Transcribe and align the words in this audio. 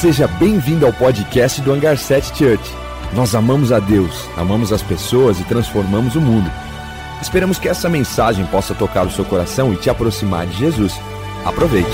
Seja 0.00 0.28
bem-vindo 0.28 0.86
ao 0.86 0.92
podcast 0.92 1.60
do 1.60 1.72
Hangar 1.72 1.98
7 1.98 2.28
Church. 2.28 2.62
Nós 3.16 3.34
amamos 3.34 3.72
a 3.72 3.80
Deus, 3.80 4.28
amamos 4.36 4.72
as 4.72 4.80
pessoas 4.80 5.40
e 5.40 5.44
transformamos 5.44 6.14
o 6.14 6.20
mundo. 6.20 6.48
Esperamos 7.20 7.58
que 7.58 7.68
essa 7.68 7.88
mensagem 7.88 8.46
possa 8.46 8.76
tocar 8.76 9.04
o 9.04 9.10
seu 9.10 9.24
coração 9.24 9.72
e 9.72 9.76
te 9.76 9.90
aproximar 9.90 10.46
de 10.46 10.56
Jesus. 10.56 10.92
Aproveite. 11.44 11.90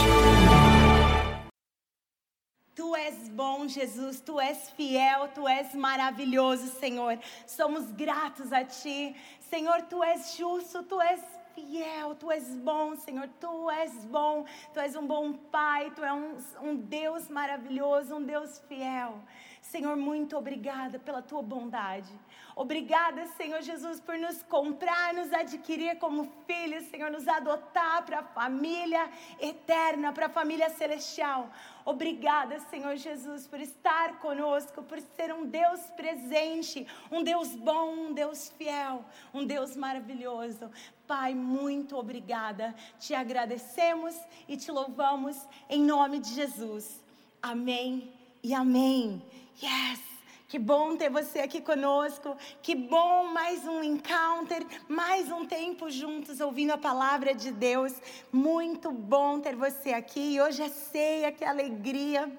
Tu 2.75 2.95
és 2.95 3.27
bom, 3.30 3.67
Jesus, 3.67 4.21
tu 4.21 4.39
és 4.39 4.59
fiel, 4.77 5.29
tu 5.34 5.48
és 5.48 5.75
maravilhoso, 5.75 6.79
Senhor. 6.79 7.18
Somos 7.46 7.91
gratos 7.93 8.52
a 8.52 8.64
ti. 8.64 9.16
Senhor, 9.48 9.80
tu 9.89 10.05
és 10.05 10.36
justo, 10.36 10.82
tu 10.82 11.00
és 11.00 11.21
fiel, 11.55 12.14
tu 12.16 12.30
és 12.30 12.48
bom, 12.57 12.95
Senhor, 12.96 13.29
tu 13.41 13.71
és 13.71 14.04
bom, 14.07 14.44
tu 14.72 14.81
és 14.81 14.96
um 14.96 15.07
bom 15.07 15.32
Pai, 15.32 15.90
tu 15.93 16.04
és 16.04 16.13
um, 16.13 16.68
um 16.68 16.77
Deus 16.77 17.29
maravilhoso, 17.29 18.17
um 18.17 18.22
Deus 18.22 18.58
fiel. 18.68 19.14
Senhor, 19.61 19.96
muito 19.96 20.36
obrigada 20.36 20.99
pela 20.99 21.22
tua 21.22 21.43
bondade. 21.43 22.13
Obrigada, 22.54 23.27
Senhor 23.29 23.63
Jesus, 23.63 23.99
por 24.00 24.17
nos 24.17 24.43
comprar, 24.43 25.14
nos 25.14 25.32
adquirir 25.32 25.99
como 25.99 26.30
filhos, 26.46 26.85
Senhor, 26.85 27.11
nos 27.11 27.27
adotar 27.27 28.05
para 28.05 28.21
a 28.21 28.22
família 28.22 29.11
eterna, 29.41 30.13
para 30.13 30.27
a 30.27 30.29
família 30.29 30.71
celestial. 30.71 31.50
Obrigada, 31.84 32.58
Senhor 32.70 32.97
Jesus, 32.97 33.47
por 33.47 33.61
estar 33.61 34.19
conosco, 34.19 34.83
por 34.83 34.98
ser 35.00 35.34
um 35.34 35.44
Deus 35.44 35.80
presente, 35.97 36.86
um 37.10 37.22
Deus 37.22 37.55
bom, 37.55 38.06
um 38.06 38.12
Deus 38.14 38.48
fiel, 38.56 39.05
um 39.34 39.44
Deus 39.44 39.77
maravilhoso. 39.77 40.70
Pai, 41.06 41.34
muito 41.34 41.97
obrigada. 41.97 42.74
Te 42.98 43.14
agradecemos 43.14 44.14
e 44.48 44.56
te 44.56 44.72
louvamos 44.72 45.36
em 45.68 45.82
nome 45.82 46.20
de 46.20 46.32
Jesus. 46.32 47.02
Amém 47.42 48.10
e 48.42 48.54
amém. 48.54 49.22
Yes! 49.62 50.13
Que 50.55 50.58
bom 50.60 50.97
ter 50.97 51.10
você 51.10 51.41
aqui 51.41 51.60
conosco. 51.60 52.36
Que 52.62 52.77
bom 52.77 53.27
mais 53.33 53.66
um 53.66 53.83
encounter, 53.83 54.64
mais 54.86 55.28
um 55.28 55.44
tempo 55.44 55.91
juntos 55.91 56.38
ouvindo 56.38 56.70
a 56.70 56.78
palavra 56.78 57.34
de 57.34 57.50
Deus. 57.50 57.92
Muito 58.30 58.92
bom 58.92 59.41
ter 59.41 59.56
você 59.56 59.92
aqui. 59.92 60.41
Hoje 60.41 60.62
é 60.62 60.69
ceia, 60.69 61.32
que 61.32 61.44
alegria. 61.44 62.30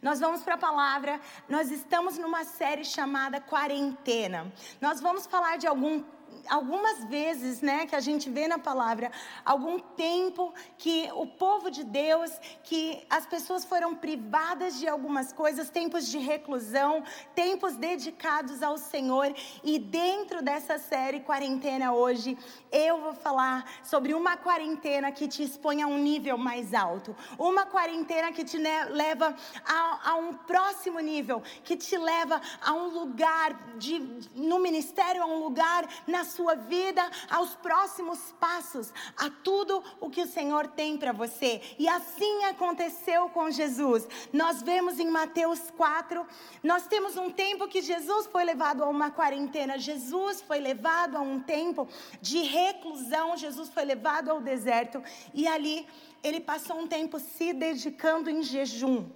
Nós 0.00 0.18
vamos 0.18 0.42
para 0.42 0.54
a 0.54 0.56
palavra. 0.56 1.20
Nós 1.46 1.70
estamos 1.70 2.16
numa 2.16 2.42
série 2.44 2.86
chamada 2.86 3.38
Quarentena. 3.38 4.50
Nós 4.80 4.98
vamos 5.02 5.26
falar 5.26 5.58
de 5.58 5.66
algum 5.66 6.02
algumas 6.50 7.04
vezes, 7.04 7.62
né, 7.62 7.86
que 7.86 7.94
a 7.94 8.00
gente 8.00 8.28
vê 8.28 8.48
na 8.48 8.58
palavra, 8.58 9.10
algum 9.44 9.78
tempo 9.78 10.52
que 10.76 11.08
o 11.14 11.26
povo 11.26 11.70
de 11.70 11.84
Deus, 11.84 12.30
que 12.64 13.02
as 13.08 13.24
pessoas 13.24 13.64
foram 13.64 13.94
privadas 13.94 14.78
de 14.78 14.88
algumas 14.88 15.32
coisas, 15.32 15.70
tempos 15.70 16.08
de 16.08 16.18
reclusão, 16.18 17.04
tempos 17.34 17.76
dedicados 17.76 18.62
ao 18.62 18.76
Senhor. 18.76 19.32
E 19.62 19.78
dentro 19.78 20.42
dessa 20.42 20.76
série 20.78 21.20
quarentena 21.20 21.92
hoje, 21.92 22.36
eu 22.72 23.00
vou 23.00 23.14
falar 23.14 23.64
sobre 23.84 24.12
uma 24.12 24.36
quarentena 24.36 25.12
que 25.12 25.28
te 25.28 25.44
expõe 25.44 25.82
a 25.82 25.86
um 25.86 25.98
nível 25.98 26.36
mais 26.36 26.74
alto, 26.74 27.16
uma 27.38 27.64
quarentena 27.64 28.32
que 28.32 28.44
te 28.44 28.58
leva 28.58 29.36
a, 29.64 30.10
a 30.10 30.14
um 30.16 30.34
próximo 30.34 30.98
nível, 30.98 31.40
que 31.62 31.76
te 31.76 31.96
leva 31.96 32.40
a 32.60 32.72
um 32.72 32.88
lugar 32.88 33.76
de, 33.78 34.00
no 34.34 34.58
ministério, 34.58 35.22
a 35.22 35.26
um 35.26 35.38
lugar 35.38 35.88
na 36.06 36.24
sua 36.24 36.39
vida, 36.56 37.08
aos 37.30 37.54
próximos 37.56 38.18
passos, 38.38 38.92
a 39.16 39.30
tudo 39.30 39.82
o 40.00 40.10
que 40.10 40.22
o 40.22 40.26
Senhor 40.26 40.66
tem 40.68 40.96
para 40.96 41.12
você. 41.12 41.60
E 41.78 41.88
assim 41.88 42.44
aconteceu 42.44 43.28
com 43.28 43.50
Jesus. 43.50 44.06
Nós 44.32 44.62
vemos 44.62 44.98
em 44.98 45.08
Mateus 45.08 45.70
4, 45.76 46.26
nós 46.62 46.86
temos 46.86 47.16
um 47.16 47.30
tempo 47.30 47.68
que 47.68 47.80
Jesus 47.80 48.26
foi 48.26 48.44
levado 48.44 48.82
a 48.82 48.88
uma 48.88 49.10
quarentena, 49.10 49.78
Jesus 49.78 50.40
foi 50.40 50.60
levado 50.60 51.16
a 51.16 51.20
um 51.20 51.40
tempo 51.40 51.88
de 52.20 52.42
reclusão, 52.42 53.36
Jesus 53.36 53.68
foi 53.68 53.84
levado 53.84 54.30
ao 54.30 54.40
deserto 54.40 55.02
e 55.32 55.46
ali 55.46 55.86
ele 56.22 56.40
passou 56.40 56.78
um 56.78 56.86
tempo 56.86 57.18
se 57.18 57.52
dedicando 57.52 58.28
em 58.28 58.42
jejum. 58.42 59.08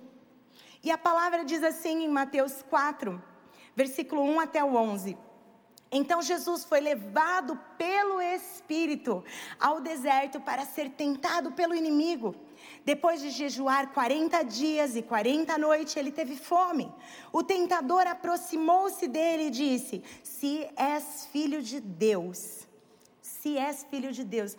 E 0.83 0.91
a 0.91 0.99
palavra 0.99 1.45
diz 1.45 1.63
assim 1.63 2.05
em 2.05 2.09
Mateus 2.09 2.63
4, 2.69 3.23
versículo 3.75 4.23
1 4.23 4.41
até 4.41 4.63
o 4.63 4.75
11. 4.75 5.17
Então 5.91 6.21
Jesus 6.23 6.65
foi 6.65 6.81
levado 6.81 7.59
pelo 7.79 8.21
Espírito 8.21 9.25
ao 9.61 9.81
deserto 9.81 10.41
para 10.41 10.65
ser 10.65 10.91
tentado 10.91 11.53
pelo 11.53 11.75
inimigo. 11.75 12.35
Depois 12.85 13.21
de 13.21 13.31
jejuar 13.31 13.93
40 13.93 14.43
dias 14.45 14.97
e 14.97 15.03
40 15.03 15.57
noites, 15.59 15.97
ele 15.97 16.11
teve 16.11 16.37
fome. 16.37 16.93
O 17.33 17.43
tentador 17.43 18.07
aproximou-se 18.07 19.07
dele 19.07 19.45
e 19.45 19.51
disse: 19.51 20.03
Se 20.23 20.69
és 20.77 21.27
filho 21.33 21.63
de 21.63 21.81
Deus, 21.81 22.67
se 23.21 23.57
és 23.57 23.85
filho 23.91 24.13
de 24.13 24.25
Deus. 24.25 24.57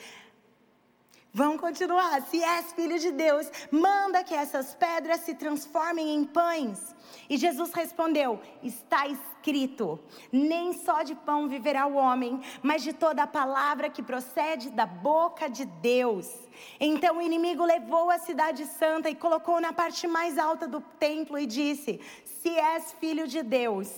Vamos 1.38 1.59
continuar. 1.59 2.22
Se 2.29 2.41
és 2.41 2.72
filho 2.72 2.97
de 2.97 3.12
Deus, 3.12 3.51
manda 3.69 4.23
que 4.23 4.34
essas 4.34 4.73
pedras 4.73 5.19
se 5.19 5.35
transformem 5.35 6.16
em 6.16 6.23
pães. 6.23 6.96
E 7.29 7.35
Jesus 7.35 7.73
respondeu: 7.73 8.40
Está 8.63 9.06
escrito: 9.06 10.00
Nem 10.31 10.72
só 10.72 11.03
de 11.03 11.13
pão 11.13 11.50
viverá 11.50 11.88
o 11.88 11.95
homem, 11.95 12.40
mas 12.63 12.84
de 12.84 12.94
toda 12.94 13.24
a 13.24 13.28
palavra 13.28 13.90
que 13.90 14.01
procede 14.01 14.69
da 14.69 14.85
boca 14.85 15.50
de 15.50 15.66
Deus. 15.66 16.34
Então 16.79 17.18
o 17.18 17.22
inimigo 17.22 17.66
levou 17.66 18.09
a 18.09 18.18
cidade 18.18 18.66
santa 18.66 19.09
e 19.09 19.16
colocou 19.16 19.59
na 19.59 19.74
parte 19.74 20.07
mais 20.07 20.38
alta 20.38 20.66
do 20.66 20.79
templo 20.79 21.38
e 21.38 21.45
disse: 21.45 22.00
Se 22.24 22.47
és 22.57 22.94
filho 22.94 23.28
de 23.28 23.44
Deus. 23.44 23.90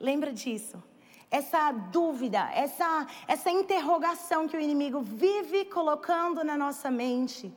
Lembra 0.00 0.32
disso? 0.32 0.82
Essa 1.30 1.70
dúvida, 1.70 2.50
essa, 2.52 3.06
essa 3.28 3.50
interrogação 3.50 4.48
que 4.48 4.56
o 4.56 4.60
inimigo 4.60 5.00
vive 5.00 5.64
colocando 5.66 6.42
na 6.42 6.56
nossa 6.56 6.90
mente. 6.90 7.52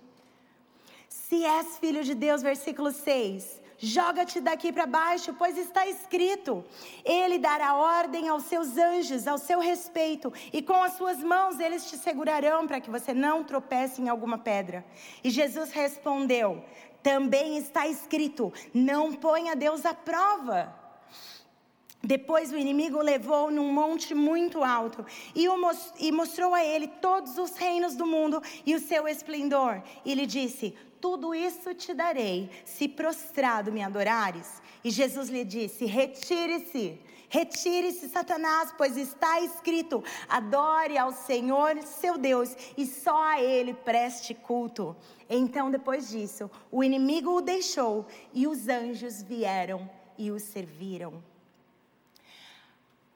Se 1.10 1.44
és 1.44 1.78
filho 1.80 2.04
de 2.04 2.14
Deus, 2.14 2.42
versículo 2.42 2.92
6. 2.92 3.64
Joga-te 3.78 4.40
daqui 4.40 4.72
para 4.72 4.86
baixo, 4.86 5.34
pois 5.34 5.58
está 5.58 5.86
escrito: 5.88 6.64
Ele 7.04 7.38
dará 7.38 7.76
ordem 7.76 8.30
aos 8.30 8.44
seus 8.44 8.78
anjos 8.78 9.28
ao 9.28 9.38
seu 9.38 9.60
respeito, 9.60 10.32
e 10.54 10.62
com 10.62 10.82
as 10.82 10.94
suas 10.94 11.18
mãos 11.18 11.60
eles 11.60 11.90
te 11.90 11.98
segurarão 11.98 12.66
para 12.66 12.80
que 12.80 12.90
você 12.90 13.14
não 13.14 13.44
tropece 13.44 14.02
em 14.02 14.08
alguma 14.08 14.38
pedra. 14.38 14.86
E 15.24 15.30
Jesus 15.30 15.72
respondeu: 15.72 16.64
Também 17.02 17.58
está 17.58 17.88
escrito: 17.88 18.54
Não 18.74 19.14
ponha 19.14 19.56
Deus 19.56 19.86
à 19.86 19.94
prova. 19.94 20.83
Depois 22.06 22.52
o 22.52 22.58
inimigo 22.58 22.98
o 22.98 23.02
levou 23.02 23.50
num 23.50 23.72
monte 23.72 24.14
muito 24.14 24.62
alto 24.62 25.06
e, 25.34 26.12
mostrou 26.12 26.54
a 26.54 26.64
ele 26.64 26.88
todos 26.88 27.38
os 27.38 27.56
reinos 27.56 27.96
do 27.96 28.06
mundo 28.06 28.44
e 28.66 28.76
o 28.76 28.80
seu 28.80 29.08
esplendor. 29.08 29.82
E 30.04 30.14
lhe 30.14 30.26
disse: 30.26 30.76
tudo 31.04 31.36
isso 31.36 31.74
te 31.74 31.94
darei, 31.94 32.50
se 32.64 32.88
prostrado 32.88 33.74
me 33.74 33.84
adorares. 33.84 34.62
E 34.84 34.90
Jesus 34.90 35.28
lhe 35.28 35.44
disse: 35.44 35.84
Retire-se, 35.84 36.98
retire-se, 37.28 38.08
Satanás, 38.08 38.74
pois 38.78 38.96
está 38.96 39.42
escrito: 39.42 40.02
adore 40.30 40.98
ao 40.98 41.12
Senhor 41.12 41.82
seu 41.84 42.18
Deus 42.18 42.56
e 42.78 42.86
só 42.86 43.22
a 43.22 43.42
Ele 43.42 43.74
preste 43.74 44.34
culto. 44.34 44.96
Então, 45.30 45.70
depois 45.70 46.10
disso, 46.10 46.50
o 46.72 46.82
inimigo 46.82 47.32
o 47.32 47.42
deixou 47.42 48.06
e 48.34 48.48
os 48.48 48.70
anjos 48.70 49.22
vieram 49.22 49.90
e 50.18 50.32
o 50.32 50.40
serviram. 50.40 51.33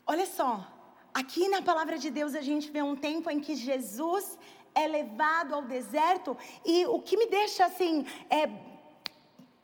Olha 0.10 0.26
só, 0.26 0.66
aqui 1.14 1.50
na 1.50 1.62
palavra 1.62 1.98
de 1.98 2.10
Deus 2.10 2.34
a 2.34 2.42
gente 2.42 2.72
vê 2.72 2.82
um 2.82 2.96
tempo 2.96 3.30
em 3.30 3.42
que 3.42 3.56
Jesus 3.56 4.38
é 4.74 4.88
levado 4.88 5.54
ao 5.54 5.64
deserto. 5.64 6.38
E 6.66 6.86
o 6.86 7.00
que 7.02 7.18
me 7.18 7.28
deixa 7.28 7.66
assim, 7.66 8.06
é, 8.30 8.48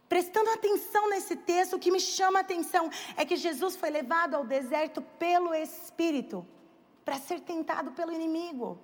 prestando 0.09 0.49
atenção 0.49 1.09
nesse 1.09 1.35
texto, 1.35 1.75
o 1.75 1.79
que 1.79 1.89
me 1.89 1.99
chama 1.99 2.39
a 2.39 2.41
atenção 2.41 2.89
é 3.15 3.23
que 3.23 3.37
Jesus 3.37 3.77
foi 3.77 3.89
levado 3.89 4.35
ao 4.35 4.45
deserto 4.45 5.01
pelo 5.17 5.53
Espírito 5.53 6.45
para 7.05 7.17
ser 7.17 7.39
tentado 7.39 7.91
pelo 7.91 8.11
inimigo. 8.11 8.77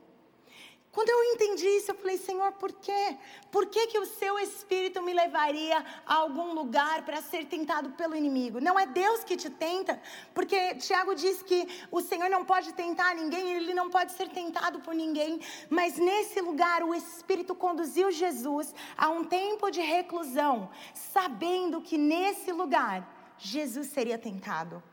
Quando 0.92 1.10
eu 1.10 1.24
entendi 1.36 1.68
isso, 1.68 1.92
eu 1.92 1.96
falei, 1.96 2.18
Senhor, 2.18 2.52
por 2.54 2.72
quê? 2.74 3.16
Por 3.52 3.68
que, 3.68 3.86
que 3.88 4.00
o 4.00 4.08
seu 4.08 4.40
espírito 4.40 5.04
me 5.04 5.14
levaria 5.14 5.86
a 6.06 6.16
algum 6.16 6.52
lugar 6.54 7.06
para 7.06 7.22
ser 7.22 7.46
tentado 7.46 7.92
pelo 7.92 8.16
inimigo? 8.16 8.60
Não 8.60 8.78
é 8.78 8.88
Deus 8.88 9.24
que 9.24 9.38
te 9.38 9.52
tenta, 9.52 10.02
porque 10.34 10.76
Tiago 10.76 11.14
diz 11.14 11.44
que 11.44 11.68
o 11.92 12.02
Senhor 12.02 12.28
não 12.28 12.44
pode 12.44 12.74
tentar 12.74 13.14
ninguém, 13.14 13.52
ele 13.52 13.74
não 13.74 13.88
pode 13.88 14.14
ser 14.14 14.30
tentado 14.30 14.80
por 14.80 14.96
ninguém. 14.96 15.40
Mas 15.70 15.98
nesse 15.98 16.42
lugar, 16.42 16.82
o 16.82 16.96
Espírito 16.96 17.54
conduziu 17.54 18.12
Jesus 18.12 18.74
a 18.98 19.10
um 19.10 19.24
tempo 19.24 19.70
de 19.70 19.82
reclusão, 19.82 20.72
sabendo 20.94 21.82
que 21.82 22.00
nesse 22.00 22.52
lugar 22.52 23.08
Jesus 23.38 23.88
seria 23.88 24.18
tentado. 24.18 24.84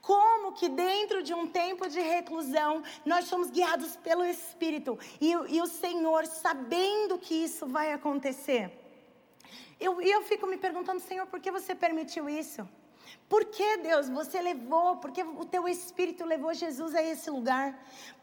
Como 0.00 0.52
que 0.52 0.68
dentro 0.68 1.22
de 1.22 1.32
um 1.32 1.46
tempo 1.46 1.88
de 1.88 2.00
reclusão 2.00 2.82
nós 3.04 3.26
somos 3.26 3.50
guiados 3.50 3.96
pelo 3.96 4.24
Espírito 4.24 4.98
e, 5.20 5.30
e 5.30 5.60
o 5.60 5.66
Senhor, 5.66 6.26
sabendo 6.26 7.18
que 7.18 7.34
isso 7.34 7.66
vai 7.66 7.92
acontecer, 7.92 8.70
Eu, 9.78 10.00
e 10.00 10.08
eu 10.16 10.22
fico 10.22 10.46
me 10.46 10.56
perguntando, 10.56 11.00
Senhor, 11.00 11.26
por 11.26 11.40
que 11.40 11.50
você 11.50 11.74
permitiu 11.74 12.28
isso? 12.28 12.68
Por 13.28 13.44
que, 13.46 13.78
Deus, 13.78 14.08
você 14.08 14.40
levou, 14.40 14.96
por 14.96 15.10
que 15.10 15.22
o 15.22 15.44
teu 15.44 15.66
Espírito 15.68 16.24
levou 16.24 16.52
Jesus 16.54 16.94
a 16.94 17.02
esse 17.02 17.28
lugar? 17.30 17.68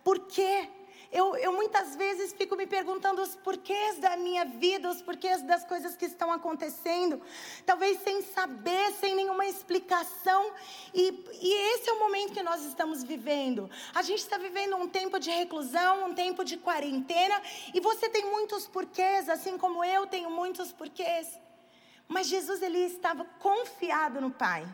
Por 0.04 0.20
quê? 0.20 0.70
Eu, 1.12 1.36
eu, 1.38 1.52
muitas 1.52 1.96
vezes 1.96 2.34
fico 2.34 2.56
me 2.56 2.68
perguntando 2.68 3.20
os 3.20 3.36
porquês 3.36 3.98
da 3.98 4.16
minha 4.16 4.46
vida, 4.46 4.88
os 4.90 5.02
porquês 5.02 5.42
das 5.42 5.66
coisas 5.66 5.96
que 5.96 6.06
estão 6.06 6.32
acontecendo, 6.32 7.20
talvez 7.66 8.00
sem 8.04 8.22
saber, 8.22 8.92
sem 8.94 9.16
nenhuma 9.16 9.46
explicação. 9.48 10.52
E, 10.94 11.26
e 11.42 11.54
esse 11.74 11.90
é 11.90 11.94
o 11.94 12.00
momento 12.00 12.34
que 12.34 12.44
nós 12.44 12.64
estamos 12.64 13.04
vivendo. 13.04 13.70
A 13.96 14.04
gente 14.04 14.20
está 14.20 14.38
vivendo 14.38 14.76
um 14.76 14.88
tempo 14.88 15.20
de 15.20 15.32
reclusão, 15.32 16.06
um 16.06 16.14
tempo 16.14 16.46
de 16.46 16.58
quarentena, 16.58 17.42
e 17.74 17.80
você 17.80 18.08
tem 18.08 18.26
muitos 18.26 18.68
porquês, 18.68 19.28
assim 19.30 19.58
como 19.58 19.84
eu 19.84 20.06
tenho 20.06 20.30
muitos 20.30 20.72
porquês. 20.72 21.28
Mas 22.08 22.28
Jesus 22.28 22.62
ele 22.62 22.80
estava 22.80 23.26
confiado 23.40 24.22
no 24.22 24.30
Pai. 24.30 24.68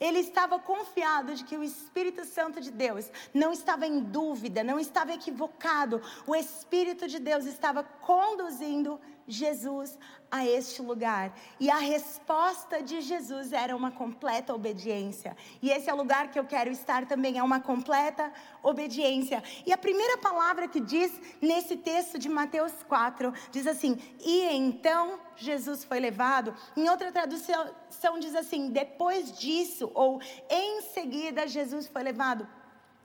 Ele 0.00 0.18
estava 0.18 0.58
confiado 0.58 1.34
de 1.34 1.44
que 1.44 1.56
o 1.56 1.62
Espírito 1.62 2.24
Santo 2.24 2.60
de 2.60 2.70
Deus 2.70 3.10
não 3.32 3.52
estava 3.52 3.86
em 3.86 4.00
dúvida, 4.00 4.62
não 4.62 4.78
estava 4.78 5.12
equivocado. 5.12 6.00
O 6.26 6.34
Espírito 6.34 7.06
de 7.08 7.18
Deus 7.18 7.44
estava 7.44 7.82
conduzindo 7.82 9.00
Jesus 9.28 9.98
a 10.30 10.46
este 10.46 10.82
lugar. 10.82 11.32
E 11.60 11.70
a 11.70 11.76
resposta 11.76 12.82
de 12.82 13.00
Jesus 13.00 13.52
era 13.52 13.76
uma 13.76 13.90
completa 13.90 14.54
obediência. 14.54 15.36
E 15.62 15.70
esse 15.70 15.88
é 15.88 15.94
o 15.94 15.96
lugar 15.96 16.30
que 16.30 16.38
eu 16.38 16.44
quero 16.44 16.70
estar 16.70 17.06
também, 17.06 17.38
é 17.38 17.42
uma 17.42 17.60
completa 17.60 18.32
obediência. 18.62 19.42
E 19.66 19.72
a 19.72 19.78
primeira 19.78 20.18
palavra 20.18 20.66
que 20.66 20.80
diz 20.80 21.12
nesse 21.40 21.76
texto 21.76 22.18
de 22.18 22.28
Mateus 22.28 22.72
4 22.88 23.32
diz 23.50 23.66
assim: 23.66 23.98
E 24.20 24.44
então 24.44 25.20
Jesus 25.36 25.84
foi 25.84 26.00
levado. 26.00 26.54
Em 26.76 26.88
outra 26.88 27.12
tradução 27.12 28.18
diz 28.18 28.34
assim: 28.34 28.70
Depois 28.70 29.38
disso, 29.38 29.90
ou 29.94 30.20
em 30.50 30.82
seguida, 30.82 31.46
Jesus 31.46 31.86
foi 31.86 32.02
levado. 32.02 32.48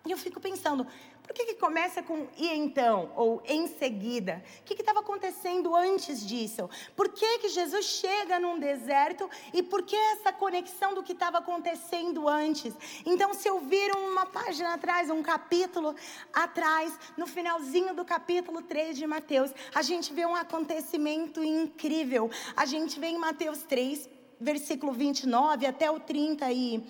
E 0.06 0.12
eu 0.12 0.18
fico 0.18 0.40
pensando, 0.40 0.86
por 1.24 1.34
que, 1.34 1.46
que 1.46 1.54
começa 1.56 2.04
com 2.04 2.28
e 2.38 2.48
então, 2.50 3.12
ou 3.16 3.42
em 3.46 3.68
seguida? 3.68 4.44
O 4.60 4.64
que 4.64 4.74
estava 4.74 5.00
acontecendo 5.00 5.74
antes 5.74 6.25
disso? 6.25 6.70
Por 6.96 7.10
que, 7.10 7.40
que 7.40 7.50
Jesus 7.50 7.86
chega 7.86 8.40
num 8.40 8.60
deserto 8.60 9.30
e 9.54 9.64
por 9.64 9.84
que 9.84 9.96
essa 9.96 10.34
conexão 10.34 10.94
do 10.94 11.02
que 11.02 11.14
estava 11.14 11.38
acontecendo 11.38 12.28
antes? 12.28 12.74
Então, 13.06 13.34
se 13.34 13.48
eu 13.48 13.60
vir 13.62 13.96
uma 13.96 14.25
página 14.25 14.74
atrás, 14.74 15.10
um 15.10 15.24
capítulo 15.24 15.96
atrás, 16.34 16.98
no 17.18 17.25
finalzinho 17.25 17.94
do 17.96 18.04
capítulo 18.04 18.62
3 18.62 18.98
de 18.98 19.08
Mateus, 19.08 19.52
a 19.74 19.81
gente 19.81 20.14
vê 20.14 20.25
um 20.25 20.36
acontecimento 20.36 21.44
incrível. 21.44 22.30
A 22.56 22.66
gente 22.66 23.00
vê 23.00 23.08
em 23.08 23.18
Mateus 23.18 23.64
3, 23.64 24.10
versículo 24.40 24.92
29 24.92 25.66
até 25.66 25.90
o 25.90 26.00
30 26.00 26.52
e 26.52 26.84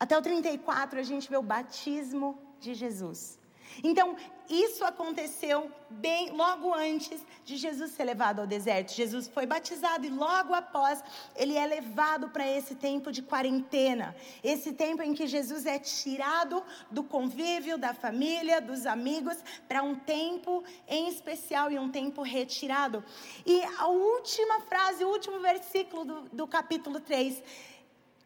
até 0.00 0.16
o 0.16 0.22
34, 0.22 1.00
a 1.00 1.02
gente 1.02 1.28
vê 1.28 1.36
o 1.36 1.42
batismo 1.42 2.38
de 2.60 2.72
Jesus. 2.72 3.38
Então, 3.82 4.16
isso 4.48 4.82
aconteceu 4.82 5.70
bem 5.90 6.30
logo 6.30 6.72
antes 6.72 7.20
de 7.44 7.56
Jesus 7.56 7.92
ser 7.92 8.04
levado 8.04 8.40
ao 8.40 8.46
deserto. 8.46 8.92
Jesus 8.92 9.28
foi 9.28 9.44
batizado 9.44 10.06
e 10.06 10.08
logo 10.08 10.54
após 10.54 11.02
ele 11.36 11.54
é 11.54 11.66
levado 11.66 12.30
para 12.30 12.46
esse 12.46 12.74
tempo 12.74 13.12
de 13.12 13.22
quarentena, 13.22 14.16
esse 14.42 14.72
tempo 14.72 15.02
em 15.02 15.12
que 15.12 15.26
Jesus 15.26 15.66
é 15.66 15.78
tirado 15.78 16.62
do 16.90 17.02
convívio 17.02 17.76
da 17.76 17.92
família, 17.92 18.60
dos 18.60 18.86
amigos, 18.86 19.36
para 19.68 19.82
um 19.82 19.94
tempo 19.94 20.64
em 20.86 21.08
especial 21.08 21.70
e 21.70 21.78
um 21.78 21.90
tempo 21.90 22.22
retirado. 22.22 23.04
E 23.44 23.62
a 23.78 23.88
última 23.88 24.60
frase, 24.62 25.04
o 25.04 25.08
último 25.08 25.40
versículo 25.40 26.04
do, 26.04 26.20
do 26.32 26.46
capítulo 26.46 27.00
3 27.00 27.42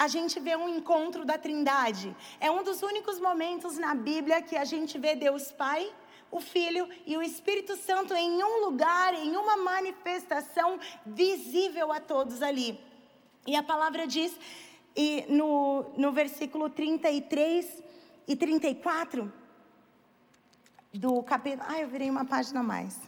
a 0.03 0.09
gente 0.09 0.41
vê 0.41 0.57
um 0.57 0.69
encontro 0.69 1.25
da 1.25 1.39
Trindade. 1.39 2.17
É 2.41 2.51
um 2.51 2.65
dos 2.65 2.83
únicos 2.83 3.21
momentos 3.21 3.79
na 3.79 3.95
Bíblia 3.95 4.43
que 4.43 4.57
a 4.57 4.65
gente 4.65 4.99
vê 4.99 5.15
Deus 5.15 5.53
Pai, 5.53 5.89
o 6.29 6.41
Filho 6.41 6.89
e 7.07 7.17
o 7.17 7.23
Espírito 7.23 7.77
Santo 7.77 8.13
em 8.13 8.43
um 8.43 8.65
lugar, 8.65 9.15
em 9.15 9.37
uma 9.37 9.57
manifestação 9.57 10.81
visível 11.07 11.93
a 11.93 12.01
todos 12.01 12.43
ali. 12.43 12.81
E 13.47 13.55
a 13.55 13.63
palavra 13.63 14.05
diz, 14.05 14.37
e 14.97 15.25
no, 15.29 15.85
no 15.97 16.11
versículo 16.11 16.69
33 16.69 17.81
e 18.27 18.35
34 18.35 19.33
do 20.93 21.23
capítulo. 21.23 21.65
Ah, 21.69 21.79
eu 21.79 21.87
virei 21.87 22.11
uma 22.11 22.25
página 22.25 22.59
a 22.59 22.65
mais. 22.65 22.99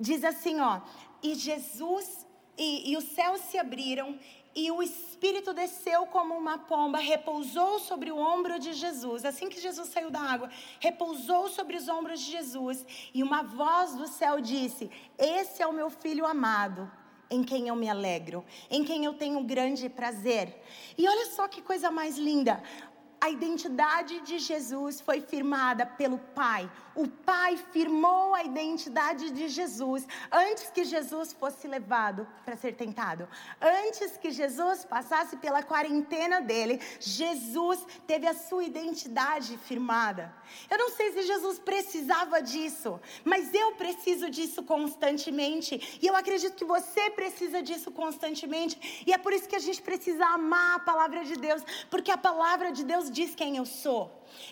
Diz 0.00 0.24
assim, 0.24 0.60
ó. 0.60 0.80
E 1.22 1.34
Jesus, 1.34 2.26
e, 2.56 2.90
e 2.90 2.96
os 2.96 3.04
céus 3.04 3.42
se 3.42 3.58
abriram 3.58 4.18
e 4.56 4.70
o 4.70 4.82
Espírito 4.82 5.52
desceu 5.52 6.06
como 6.06 6.34
uma 6.34 6.56
pomba, 6.56 6.96
repousou 6.96 7.78
sobre 7.78 8.10
o 8.10 8.16
ombro 8.16 8.58
de 8.58 8.72
Jesus. 8.72 9.26
Assim 9.26 9.50
que 9.50 9.60
Jesus 9.60 9.90
saiu 9.90 10.10
da 10.10 10.20
água, 10.20 10.48
repousou 10.80 11.48
sobre 11.50 11.76
os 11.76 11.86
ombros 11.88 12.20
de 12.20 12.32
Jesus. 12.32 12.84
E 13.12 13.22
uma 13.22 13.42
voz 13.42 13.94
do 13.94 14.08
céu 14.08 14.40
disse: 14.40 14.90
Esse 15.18 15.62
é 15.62 15.66
o 15.66 15.74
meu 15.74 15.90
filho 15.90 16.24
amado, 16.24 16.90
em 17.28 17.44
quem 17.44 17.68
eu 17.68 17.76
me 17.76 17.88
alegro, 17.88 18.42
em 18.70 18.82
quem 18.82 19.04
eu 19.04 19.12
tenho 19.12 19.44
grande 19.44 19.90
prazer. 19.90 20.58
E 20.96 21.06
olha 21.06 21.26
só 21.26 21.46
que 21.46 21.60
coisa 21.60 21.90
mais 21.90 22.16
linda 22.16 22.62
a 23.26 23.30
identidade 23.30 24.20
de 24.20 24.38
Jesus 24.38 25.00
foi 25.00 25.20
firmada 25.20 25.84
pelo 25.84 26.16
Pai. 26.16 26.70
O 26.94 27.08
Pai 27.08 27.56
firmou 27.72 28.34
a 28.34 28.44
identidade 28.44 29.30
de 29.30 29.48
Jesus 29.48 30.06
antes 30.30 30.70
que 30.70 30.84
Jesus 30.84 31.32
fosse 31.32 31.66
levado 31.66 32.26
para 32.44 32.56
ser 32.56 32.74
tentado. 32.74 33.28
Antes 33.60 34.16
que 34.16 34.30
Jesus 34.30 34.84
passasse 34.84 35.36
pela 35.38 35.62
quarentena 35.62 36.40
dele, 36.40 36.80
Jesus 37.00 37.84
teve 38.06 38.28
a 38.28 38.32
sua 38.32 38.62
identidade 38.62 39.58
firmada. 39.58 40.32
Eu 40.70 40.78
não 40.78 40.90
sei 40.90 41.10
se 41.12 41.22
Jesus 41.22 41.58
precisava 41.58 42.40
disso, 42.40 43.00
mas 43.24 43.52
eu 43.52 43.72
preciso 43.72 44.30
disso 44.30 44.62
constantemente. 44.62 45.98
E 46.00 46.06
eu 46.06 46.14
acredito 46.14 46.54
que 46.54 46.64
você 46.64 47.10
precisa 47.10 47.60
disso 47.60 47.90
constantemente. 47.90 49.02
E 49.04 49.12
é 49.12 49.18
por 49.18 49.32
isso 49.32 49.48
que 49.48 49.56
a 49.56 49.64
gente 49.66 49.82
precisa 49.82 50.24
amar 50.26 50.76
a 50.76 50.84
palavra 50.90 51.24
de 51.24 51.34
Deus, 51.34 51.62
porque 51.90 52.12
a 52.12 52.16
palavra 52.16 52.70
de 52.70 52.84
Deus 52.84 53.10
diz 53.16 53.34
quem 53.34 53.56
eu 53.56 53.64
sou. 53.64 54.02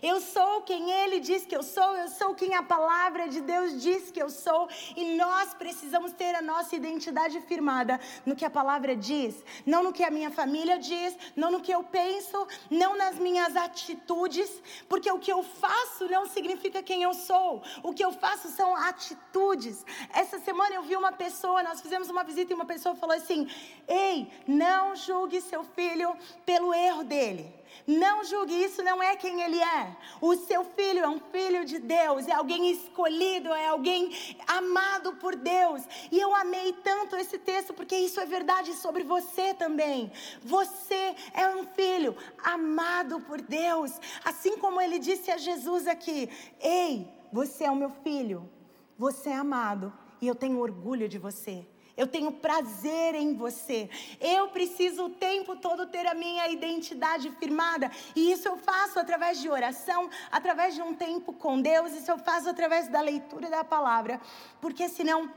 Eu 0.02 0.18
sou 0.20 0.62
quem 0.62 0.90
Ele 0.90 1.20
diz 1.20 1.44
que 1.44 1.56
eu 1.56 1.62
sou, 1.62 1.90
eu 1.96 2.08
sou 2.08 2.34
quem 2.34 2.54
a 2.54 2.62
palavra 2.62 3.28
de 3.28 3.40
Deus 3.40 3.82
diz 3.82 4.10
que 4.10 4.22
eu 4.22 4.30
sou, 4.30 4.68
e 4.96 5.16
nós 5.16 5.52
precisamos 5.52 6.12
ter 6.12 6.34
a 6.34 6.40
nossa 6.42 6.74
identidade 6.74 7.38
firmada 7.42 8.00
no 8.24 8.34
que 8.34 8.44
a 8.44 8.50
palavra 8.50 8.96
diz, 8.96 9.34
não 9.66 9.82
no 9.82 9.92
que 9.92 10.04
a 10.04 10.10
minha 10.10 10.30
família 10.30 10.78
diz, 10.78 11.16
não 11.36 11.50
no 11.50 11.60
que 11.60 11.72
eu 11.72 11.82
penso, 11.82 12.46
não 12.70 12.96
nas 12.96 13.18
minhas 13.18 13.54
atitudes, 13.56 14.50
porque 14.88 15.10
o 15.10 15.18
que 15.18 15.32
eu 15.32 15.42
faço 15.42 16.08
não 16.08 16.26
significa 16.26 16.82
quem 16.82 17.02
eu 17.02 17.12
sou, 17.12 17.62
o 17.82 17.92
que 17.92 18.04
eu 18.04 18.12
faço 18.12 18.48
são 18.48 18.74
atitudes. 18.74 19.84
Essa 20.22 20.38
semana 20.38 20.74
eu 20.74 20.82
vi 20.82 20.96
uma 20.96 21.12
pessoa, 21.12 21.62
nós 21.62 21.80
fizemos 21.80 22.08
uma 22.08 22.24
visita 22.24 22.52
e 22.52 22.54
uma 22.54 22.64
pessoa 22.64 22.94
falou 22.94 23.16
assim: 23.16 23.46
Ei, 23.86 24.30
não 24.46 24.96
julgue 24.96 25.40
seu 25.40 25.62
filho 25.76 26.16
pelo 26.46 26.72
erro 26.72 27.04
dele. 27.04 27.63
Não 27.86 28.24
julgue, 28.24 28.64
isso 28.64 28.82
não 28.82 29.02
é 29.02 29.16
quem 29.16 29.42
ele 29.42 29.60
é. 29.60 29.96
O 30.20 30.34
seu 30.36 30.64
filho 30.64 31.00
é 31.00 31.08
um 31.08 31.20
filho 31.20 31.64
de 31.64 31.78
Deus, 31.78 32.26
é 32.26 32.32
alguém 32.32 32.70
escolhido, 32.70 33.52
é 33.52 33.68
alguém 33.68 34.10
amado 34.46 35.14
por 35.16 35.36
Deus. 35.36 35.82
E 36.10 36.18
eu 36.18 36.34
amei 36.34 36.72
tanto 36.84 37.16
esse 37.16 37.38
texto 37.38 37.74
porque 37.74 37.96
isso 37.96 38.20
é 38.20 38.26
verdade 38.26 38.72
sobre 38.74 39.02
você 39.02 39.52
também. 39.54 40.10
Você 40.42 41.14
é 41.32 41.48
um 41.48 41.66
filho 41.66 42.16
amado 42.42 43.20
por 43.20 43.40
Deus, 43.40 43.92
assim 44.24 44.56
como 44.58 44.80
ele 44.80 44.98
disse 44.98 45.30
a 45.30 45.36
Jesus 45.36 45.86
aqui: 45.86 46.30
Ei, 46.60 47.08
você 47.32 47.64
é 47.64 47.70
o 47.70 47.76
meu 47.76 47.90
filho, 47.90 48.48
você 48.96 49.30
é 49.30 49.34
amado 49.34 49.92
e 50.20 50.26
eu 50.26 50.34
tenho 50.34 50.58
orgulho 50.58 51.08
de 51.08 51.18
você. 51.18 51.66
Eu 51.96 52.06
tenho 52.06 52.32
prazer 52.32 53.14
em 53.14 53.34
você. 53.34 53.88
Eu 54.20 54.48
preciso 54.48 55.04
o 55.04 55.10
tempo 55.10 55.54
todo 55.56 55.86
ter 55.86 56.06
a 56.06 56.14
minha 56.14 56.48
identidade 56.48 57.30
firmada. 57.38 57.90
E 58.16 58.32
isso 58.32 58.48
eu 58.48 58.56
faço 58.56 58.98
através 58.98 59.40
de 59.40 59.48
oração, 59.48 60.10
através 60.30 60.74
de 60.74 60.82
um 60.82 60.94
tempo 60.94 61.32
com 61.32 61.60
Deus. 61.60 61.92
Isso 61.92 62.10
eu 62.10 62.18
faço 62.18 62.48
através 62.48 62.88
da 62.88 63.00
leitura 63.00 63.48
da 63.48 63.62
palavra. 63.62 64.20
Porque 64.60 64.88
senão 64.88 65.30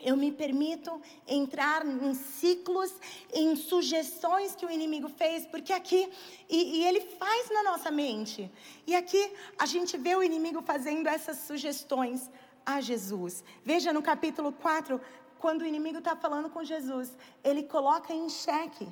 eu 0.00 0.16
me 0.16 0.32
permito 0.32 1.00
entrar 1.26 1.86
em 1.86 2.12
ciclos, 2.14 2.92
em 3.32 3.54
sugestões 3.54 4.56
que 4.56 4.66
o 4.66 4.70
inimigo 4.70 5.08
fez, 5.08 5.46
porque 5.46 5.72
aqui, 5.72 6.10
e, 6.48 6.80
e, 6.80 6.84
ele 6.84 7.00
faz 7.00 7.50
na 7.50 7.62
nossa 7.62 7.90
mente, 7.90 8.50
e 8.84 8.96
aqui 8.96 9.32
a 9.56 9.64
gente 9.64 9.96
vê 9.96 10.16
o 10.16 10.22
inimigo 10.22 10.60
fazendo 10.62 11.06
essas 11.06 11.38
sugestões 11.38 12.28
a 12.66 12.80
Jesus. 12.80 13.44
Veja 13.64 13.92
no 13.92 14.02
capítulo 14.02 14.52
4, 14.52 15.00
quando 15.42 15.62
o 15.62 15.66
inimigo 15.72 15.98
está 15.98 16.14
falando 16.24 16.48
com 16.54 16.62
Jesus, 16.72 17.08
ele 17.48 17.62
coloca 17.74 18.12
em 18.20 18.28
xeque, 18.28 18.88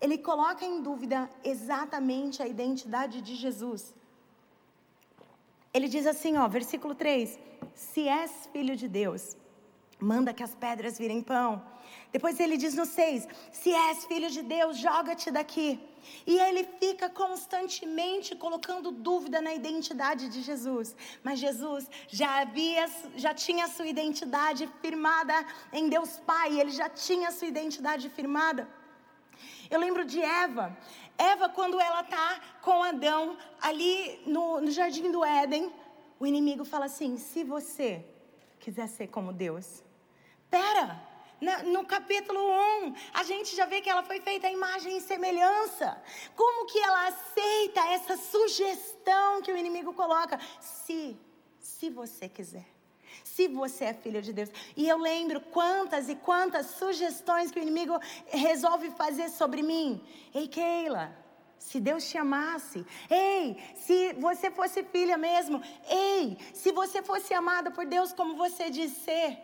ele 0.00 0.18
coloca 0.18 0.64
em 0.64 0.82
dúvida 0.88 1.18
exatamente 1.52 2.42
a 2.42 2.46
identidade 2.54 3.22
de 3.28 3.34
Jesus. 3.34 3.82
Ele 5.74 5.88
diz 5.88 6.06
assim, 6.06 6.36
ó, 6.36 6.46
versículo 6.58 6.94
3: 6.94 7.38
Se 7.74 8.02
és 8.06 8.30
filho 8.52 8.76
de 8.76 8.88
Deus, 9.00 9.36
Manda 9.98 10.34
que 10.34 10.42
as 10.42 10.54
pedras 10.54 10.98
virem 10.98 11.22
pão. 11.22 11.62
Depois 12.12 12.38
ele 12.38 12.56
diz 12.56 12.74
no 12.74 12.84
6: 12.84 13.26
Se 13.50 13.72
és 13.72 14.04
filho 14.04 14.30
de 14.30 14.42
Deus, 14.42 14.76
joga-te 14.76 15.30
daqui. 15.30 15.80
E 16.26 16.38
ele 16.38 16.64
fica 16.80 17.08
constantemente 17.08 18.34
colocando 18.34 18.90
dúvida 18.90 19.40
na 19.40 19.54
identidade 19.54 20.28
de 20.28 20.42
Jesus. 20.42 20.96
Mas 21.22 21.38
Jesus 21.38 21.88
já 22.08 22.40
havia, 22.40 22.86
já 23.16 23.32
tinha 23.34 23.68
sua 23.68 23.86
identidade 23.86 24.68
firmada 24.80 25.34
em 25.72 25.88
Deus 25.88 26.18
Pai, 26.20 26.58
ele 26.60 26.70
já 26.70 26.88
tinha 26.88 27.30
sua 27.30 27.48
identidade 27.48 28.08
firmada. 28.10 28.68
Eu 29.70 29.80
lembro 29.80 30.04
de 30.04 30.22
Eva. 30.22 30.76
Eva, 31.18 31.48
quando 31.48 31.80
ela 31.80 32.02
está 32.02 32.40
com 32.60 32.82
Adão 32.82 33.36
ali 33.60 34.20
no, 34.26 34.60
no 34.60 34.70
jardim 34.70 35.10
do 35.10 35.24
Éden, 35.24 35.72
o 36.18 36.26
inimigo 36.26 36.64
fala 36.64 36.86
assim: 36.86 37.16
se 37.16 37.44
você 37.44 38.04
quiser 38.58 38.88
ser 38.88 39.08
como 39.08 39.32
Deus, 39.32 39.82
pera, 40.50 41.00
no 41.40 41.84
capítulo 41.84 42.40
1, 42.86 42.94
a 43.14 43.22
gente 43.22 43.54
já 43.54 43.66
vê 43.66 43.80
que 43.80 43.90
ela 43.90 44.02
foi 44.02 44.20
feita 44.20 44.46
a 44.46 44.50
imagem 44.50 44.96
e 44.96 45.00
semelhança. 45.00 46.00
Como 46.34 46.66
que 46.66 46.78
ela 46.78 47.08
aceita 47.08 47.80
essa 47.90 48.16
sugestão 48.16 49.42
que 49.42 49.52
o 49.52 49.56
inimigo 49.56 49.92
coloca? 49.92 50.40
Se, 50.60 51.16
se 51.58 51.90
você 51.90 52.28
quiser. 52.28 52.66
Se 53.22 53.48
você 53.48 53.86
é 53.86 53.94
filho 53.94 54.22
de 54.22 54.32
Deus. 54.32 54.50
E 54.76 54.88
eu 54.88 54.98
lembro 54.98 55.40
quantas 55.40 56.08
e 56.08 56.14
quantas 56.14 56.66
sugestões 56.66 57.50
que 57.50 57.58
o 57.58 57.62
inimigo 57.62 57.98
resolve 58.28 58.90
fazer 58.92 59.28
sobre 59.28 59.62
mim. 59.62 60.02
Ei, 60.34 60.48
Keila, 60.48 61.14
se 61.58 61.80
Deus 61.80 62.08
te 62.08 62.16
amasse, 62.16 62.86
ei, 63.10 63.56
se 63.74 64.12
você 64.14 64.50
fosse 64.50 64.82
filha 64.84 65.18
mesmo, 65.18 65.60
ei, 65.88 66.38
se 66.54 66.70
você 66.72 67.02
fosse 67.02 67.34
amada 67.34 67.70
por 67.70 67.84
Deus 67.84 68.12
como 68.12 68.36
você 68.36 68.70
diz 68.70 68.92
ser, 68.92 69.38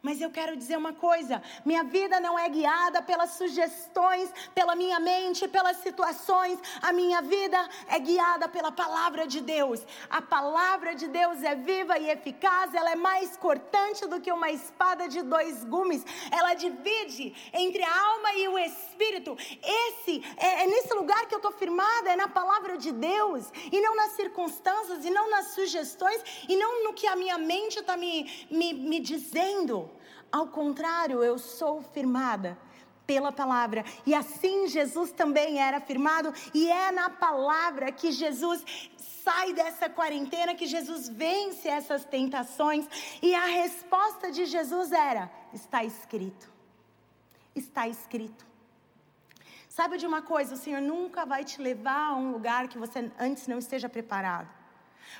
mas 0.00 0.20
eu 0.20 0.30
quero 0.30 0.56
dizer 0.56 0.76
uma 0.78 0.92
coisa: 0.92 1.42
minha 1.64 1.82
vida 1.82 2.20
não 2.20 2.38
é 2.38 2.48
guiada 2.48 3.02
pelas 3.02 3.30
sugestões, 3.30 4.30
pela 4.54 4.76
minha 4.76 5.00
mente, 5.00 5.48
pelas 5.48 5.78
situações. 5.78 6.58
A 6.80 6.92
minha 6.92 7.20
vida 7.20 7.58
é 7.88 7.98
guiada 7.98 8.48
pela 8.48 8.70
palavra 8.70 9.26
de 9.26 9.40
Deus. 9.40 9.84
A 10.08 10.22
palavra 10.22 10.94
de 10.94 11.08
Deus 11.08 11.42
é 11.42 11.54
viva 11.56 11.98
e 11.98 12.10
eficaz, 12.10 12.74
ela 12.74 12.92
é 12.92 12.94
mais 12.94 13.36
cortante 13.36 14.06
do 14.06 14.20
que 14.20 14.30
uma 14.30 14.50
espada 14.50 15.08
de 15.08 15.20
dois 15.22 15.64
gumes. 15.64 16.04
Ela 16.30 16.54
divide 16.54 17.34
entre 17.52 17.82
a 17.82 18.00
alma 18.10 18.32
e 18.34 18.48
o 18.48 18.58
espírito. 18.58 19.36
Esse 19.62 20.22
é, 20.36 20.62
é 20.62 20.66
nesse 20.66 20.94
lugar 20.94 21.26
que 21.26 21.34
eu 21.34 21.38
estou 21.38 21.52
firmada, 21.52 22.12
é 22.12 22.16
na 22.16 22.28
palavra 22.28 22.78
de 22.78 22.92
Deus, 22.92 23.50
e 23.72 23.80
não 23.80 23.96
nas 23.96 24.12
circunstâncias, 24.12 25.04
e 25.04 25.10
não 25.10 25.28
nas 25.28 25.48
sugestões, 25.48 26.22
e 26.48 26.56
não 26.56 26.84
no 26.84 26.92
que 26.92 27.06
a 27.06 27.16
minha 27.16 27.36
mente 27.36 27.80
está 27.80 27.96
me, 27.96 28.46
me, 28.48 28.72
me 28.72 29.00
dizendo. 29.00 29.97
Ao 30.30 30.46
contrário, 30.48 31.22
eu 31.22 31.38
sou 31.38 31.82
firmada 31.82 32.58
pela 33.06 33.32
palavra. 33.32 33.84
E 34.04 34.14
assim 34.14 34.68
Jesus 34.68 35.10
também 35.12 35.58
era 35.58 35.80
firmado, 35.80 36.32
e 36.52 36.70
é 36.70 36.92
na 36.92 37.08
palavra 37.08 37.90
que 37.90 38.12
Jesus 38.12 38.62
sai 39.24 39.54
dessa 39.54 39.88
quarentena, 39.88 40.54
que 40.54 40.66
Jesus 40.66 41.08
vence 41.08 41.66
essas 41.66 42.04
tentações. 42.04 42.86
E 43.22 43.34
a 43.34 43.46
resposta 43.46 44.30
de 44.30 44.44
Jesus 44.44 44.92
era: 44.92 45.30
está 45.52 45.82
escrito. 45.82 46.50
Está 47.54 47.88
escrito. 47.88 48.46
Sabe 49.68 49.96
de 49.96 50.06
uma 50.06 50.20
coisa, 50.20 50.54
o 50.54 50.56
Senhor 50.56 50.82
nunca 50.82 51.24
vai 51.24 51.44
te 51.44 51.62
levar 51.62 52.10
a 52.10 52.16
um 52.16 52.32
lugar 52.32 52.68
que 52.68 52.76
você 52.76 53.10
antes 53.18 53.46
não 53.46 53.58
esteja 53.58 53.88
preparado. 53.88 54.57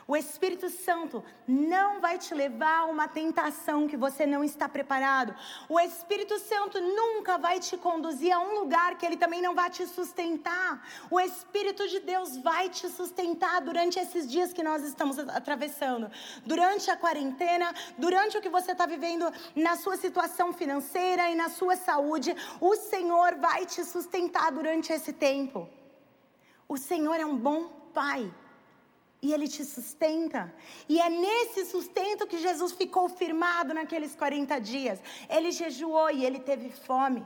O 0.07 0.17
Espírito 0.17 0.71
Santo 0.71 1.25
não 1.47 2.01
vai 2.01 2.19
te 2.19 2.35
levar 2.35 2.81
a 2.81 2.87
uma 2.87 3.07
tentação 3.07 3.87
que 3.87 3.97
você 3.97 4.27
não 4.27 4.43
está 4.43 4.69
preparado. 4.69 5.35
O 5.69 5.79
Espírito 5.79 6.39
Santo 6.39 6.81
nunca 6.81 7.37
vai 7.39 7.61
te 7.61 7.77
conduzir 7.77 8.33
a 8.33 8.41
um 8.41 8.61
lugar 8.61 8.97
que 8.97 9.05
ele 9.05 9.17
também 9.17 9.43
não 9.43 9.55
vai 9.55 9.71
te 9.71 9.87
sustentar. 9.87 10.87
O 11.11 11.21
Espírito 11.21 11.87
de 11.89 12.01
Deus 12.01 12.37
vai 12.39 12.69
te 12.69 12.89
sustentar 12.89 13.61
durante 13.61 13.99
esses 13.99 14.31
dias 14.31 14.53
que 14.53 14.63
nós 14.63 14.83
estamos 14.83 15.19
atravessando. 15.19 16.11
Durante 16.45 16.91
a 16.91 16.97
quarentena, 16.97 17.75
durante 17.97 18.39
o 18.39 18.41
que 18.41 18.49
você 18.49 18.73
está 18.73 18.87
vivendo 18.87 19.31
na 19.55 19.77
sua 19.77 19.97
situação 19.97 20.53
financeira 20.53 21.31
e 21.31 21.35
na 21.35 21.49
sua 21.49 21.77
saúde, 21.77 22.35
o 22.61 22.75
Senhor 22.77 23.37
vai 23.37 23.67
te 23.67 23.85
sustentar 23.85 24.51
durante 24.53 24.93
esse 24.93 25.13
tempo. 25.13 25.69
O 26.69 26.77
Senhor 26.77 27.15
é 27.15 27.25
um 27.25 27.37
bom 27.37 27.79
Pai. 27.99 28.33
E 29.21 29.33
Ele 29.33 29.49
te 29.49 29.65
sustenta. 29.65 30.53
E 30.89 31.01
é 31.01 31.09
nesse 31.11 31.65
sustento 31.67 32.27
que 32.27 32.39
Jesus 32.39 32.73
ficou 32.73 33.09
firmado 33.09 33.75
naqueles 33.75 34.15
40 34.15 34.59
dias. 34.61 35.01
Ele 35.29 35.51
jejuou 35.51 36.11
e 36.11 36.25
ele 36.25 36.39
teve 36.39 36.71
fome. 36.71 37.25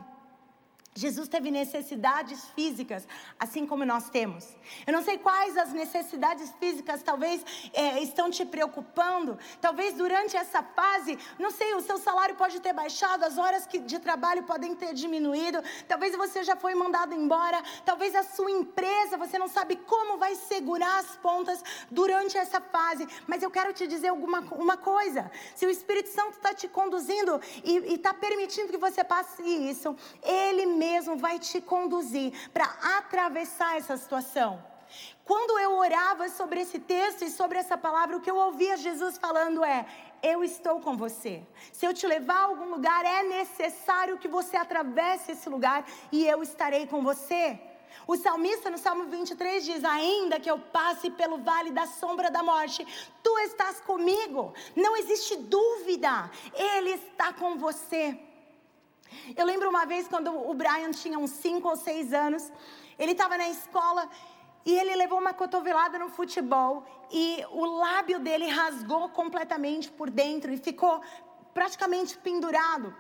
Jesus 0.95 1.27
teve 1.27 1.51
necessidades 1.51 2.45
físicas, 2.55 3.09
assim 3.41 3.67
como 3.67 3.83
nós 3.83 4.11
temos. 4.11 4.47
Eu 4.87 4.93
não 4.93 5.03
sei 5.03 5.17
quais 5.17 5.57
as 5.57 5.73
necessidades 5.73 6.53
físicas 6.61 7.03
talvez 7.03 7.43
é, 7.73 8.03
estão 8.03 8.31
te 8.31 8.45
preocupando. 8.45 9.39
Talvez 9.59 9.95
durante 9.95 10.37
essa 10.37 10.63
fase, 10.63 11.19
não 11.39 11.51
sei, 11.51 11.75
o 11.75 11.81
seu 11.81 11.97
salário 11.97 12.35
pode 12.37 12.61
ter 12.61 12.75
baixado, 12.75 13.25
as 13.25 13.39
horas 13.39 13.67
que, 13.67 13.79
de 13.79 13.99
trabalho 14.01 14.43
podem 14.43 14.75
ter 14.75 14.93
diminuído. 14.93 15.63
Talvez 15.89 16.15
você 16.15 16.45
já 16.45 16.57
foi 16.57 16.75
mandado 16.75 17.15
embora. 17.15 17.63
Talvez 17.87 18.15
a 18.15 18.23
sua 18.23 18.51
empresa, 18.51 19.17
você 19.17 19.39
não 19.39 19.49
sabe 19.49 19.77
como 19.77 20.19
vai 20.19 20.35
segurar 20.35 20.99
as 20.99 21.17
pontas 21.17 21.65
durante 21.91 22.37
essa 22.37 22.61
fase. 22.61 23.09
Mas 23.27 23.43
eu 23.43 23.51
quero 23.51 23.73
te 23.73 23.87
dizer 23.87 24.09
alguma 24.09 24.41
uma 24.53 24.77
coisa. 24.77 25.31
Se 25.55 25.65
o 25.65 25.71
Espírito 25.71 26.11
Santo 26.11 26.33
está 26.33 26.53
te 26.53 26.69
conduzindo 26.69 27.41
e 27.65 27.95
está 27.95 28.13
permitindo 28.13 28.71
que 28.71 28.77
você 28.77 29.03
passe 29.03 29.43
isso, 29.43 29.97
Ele 30.23 30.67
mesmo 30.67 30.82
vai 31.17 31.39
te 31.39 31.61
conduzir 31.61 32.33
para 32.53 32.65
atravessar 32.99 33.77
essa 33.77 33.97
situação. 33.97 34.63
Quando 35.25 35.59
eu 35.59 35.73
orava 35.75 36.29
sobre 36.29 36.61
esse 36.61 36.79
texto 36.79 37.23
e 37.23 37.31
sobre 37.31 37.59
essa 37.59 37.79
palavra, 37.79 38.17
o 38.17 38.21
que 38.21 38.31
eu 38.31 38.37
ouvia 38.37 38.77
Jesus 38.77 39.17
falando 39.17 39.65
é: 39.65 39.87
Eu 40.23 40.43
estou 40.45 40.81
com 40.81 40.97
você. 40.97 41.43
Se 41.73 41.87
eu 41.87 41.95
te 41.95 42.07
levar 42.07 42.41
a 42.41 42.45
algum 42.45 42.69
lugar, 42.71 43.05
é 43.05 43.23
necessário 43.23 44.19
que 44.19 44.29
você 44.29 44.57
atravesse 44.57 45.33
esse 45.33 45.49
lugar 45.49 45.87
e 46.11 46.27
eu 46.27 46.43
estarei 46.43 46.87
com 46.87 47.03
você. 47.03 47.59
O 48.07 48.17
salmista 48.17 48.69
no 48.69 48.79
Salmo 48.79 49.05
23 49.05 49.65
diz: 49.65 49.85
Ainda 49.85 50.41
que 50.41 50.51
eu 50.51 50.59
passe 50.59 51.11
pelo 51.11 51.39
vale 51.39 51.71
da 51.71 51.87
sombra 51.87 52.31
da 52.31 52.43
morte, 52.43 52.87
tu 53.23 53.39
estás 53.39 53.81
comigo. 53.81 54.53
Não 54.75 54.97
existe 54.97 55.37
dúvida, 55.37 56.31
Ele 56.55 56.91
está 56.91 57.33
com 57.33 57.57
você. 57.57 58.19
Eu 59.37 59.45
lembro 59.45 59.69
uma 59.69 59.85
vez 59.85 60.09
quando 60.09 60.31
o 60.51 60.55
Brian 60.55 60.91
tinha 60.91 61.19
uns 61.19 61.31
5 61.31 61.69
ou 61.69 61.77
6 61.77 62.13
anos, 62.13 62.53
ele 62.99 63.13
estava 63.13 63.37
na 63.37 63.49
escola 63.49 64.09
e 64.65 64.73
ele 64.73 64.95
levou 64.95 65.19
uma 65.19 65.35
cotovelada 65.35 65.99
no 65.99 66.09
futebol 66.09 66.85
e 67.11 67.45
o 67.51 67.65
lábio 67.65 68.19
dele 68.21 68.47
rasgou 68.47 69.09
completamente 69.09 69.91
por 69.91 70.09
dentro 70.09 70.53
e 70.53 70.57
ficou 70.57 71.01
praticamente 71.53 72.17
pendurado. 72.19 72.95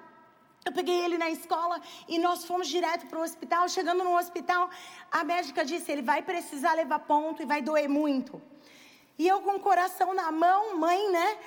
Eu 0.64 0.72
peguei 0.72 1.04
ele 1.04 1.18
na 1.18 1.28
escola 1.28 1.80
e 2.06 2.18
nós 2.18 2.44
fomos 2.44 2.68
direto 2.68 3.06
para 3.06 3.18
o 3.18 3.22
hospital. 3.22 3.68
Chegando 3.68 4.04
no 4.04 4.16
hospital, 4.16 4.70
a 5.10 5.24
médica 5.24 5.64
disse: 5.64 5.90
ele 5.90 6.02
vai 6.02 6.22
precisar 6.22 6.74
levar 6.74 7.00
ponto 7.00 7.42
e 7.42 7.46
vai 7.46 7.60
doer 7.60 7.88
muito. 7.88 8.40
E 9.18 9.26
eu 9.26 9.40
com 9.42 9.56
o 9.56 9.60
coração 9.60 10.14
na 10.14 10.30
mão, 10.30 10.76
mãe, 10.76 11.10
né? 11.10 11.38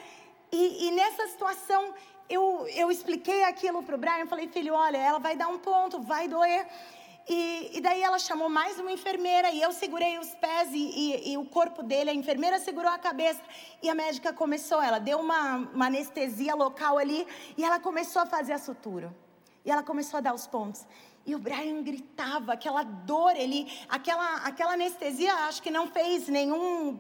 E, 0.52 0.88
e 0.88 0.92
nessa 0.92 1.28
situação, 1.28 1.94
eu, 2.30 2.68
eu 2.74 2.92
expliquei 2.92 3.44
aquilo 3.44 3.84
para 3.84 3.96
o 3.96 3.98
Brian, 3.98 4.26
falei, 4.26 4.48
filho, 4.48 4.74
olha, 4.74 4.98
ela 4.98 5.20
vai 5.20 5.36
dar 5.36 5.48
um 5.48 5.60
ponto, 5.60 6.02
vai 6.02 6.28
doer. 6.28 6.68
E, 7.28 7.72
e, 7.74 7.82
daí 7.82 8.04
ela 8.04 8.20
chamou 8.20 8.50
mais 8.50 8.80
uma 8.80 8.92
enfermeira 8.92 9.50
e 9.50 9.60
eu 9.60 9.72
segurei 9.72 10.20
os 10.20 10.30
pés 10.36 10.70
e, 10.72 10.78
e, 10.78 11.32
e, 11.32 11.38
o 11.38 11.46
corpo 11.46 11.82
dele, 11.82 12.12
a 12.12 12.14
enfermeira 12.14 12.60
segurou 12.60 12.92
a 12.92 13.00
cabeça 13.00 13.42
e 13.82 13.90
a 13.90 13.96
médica 13.96 14.32
começou, 14.32 14.80
ela 14.80 15.00
deu 15.00 15.20
uma, 15.20 15.56
uma 15.74 15.88
anestesia 15.88 16.54
local 16.54 17.00
ali 17.00 17.26
e 17.58 17.64
ela 17.64 17.80
começou 17.80 18.22
a 18.22 18.28
fazer 18.28 18.54
a 18.54 18.60
sutura. 18.60 19.12
E 19.66 19.72
ela 19.72 19.82
começou 19.82 20.20
a 20.20 20.22
dar 20.22 20.36
os 20.36 20.46
pontos. 20.46 20.86
E 21.26 21.34
o 21.34 21.40
Brian 21.40 21.82
gritava, 21.82 22.54
aquela 22.54 22.84
dor, 22.84 23.36
ele, 23.36 23.68
aquela, 23.90 24.36
aquela 24.46 24.74
anestesia, 24.74 25.34
acho 25.48 25.64
que 25.64 25.72
não 25.72 25.88
fez 25.88 26.28
nenhum, 26.28 27.00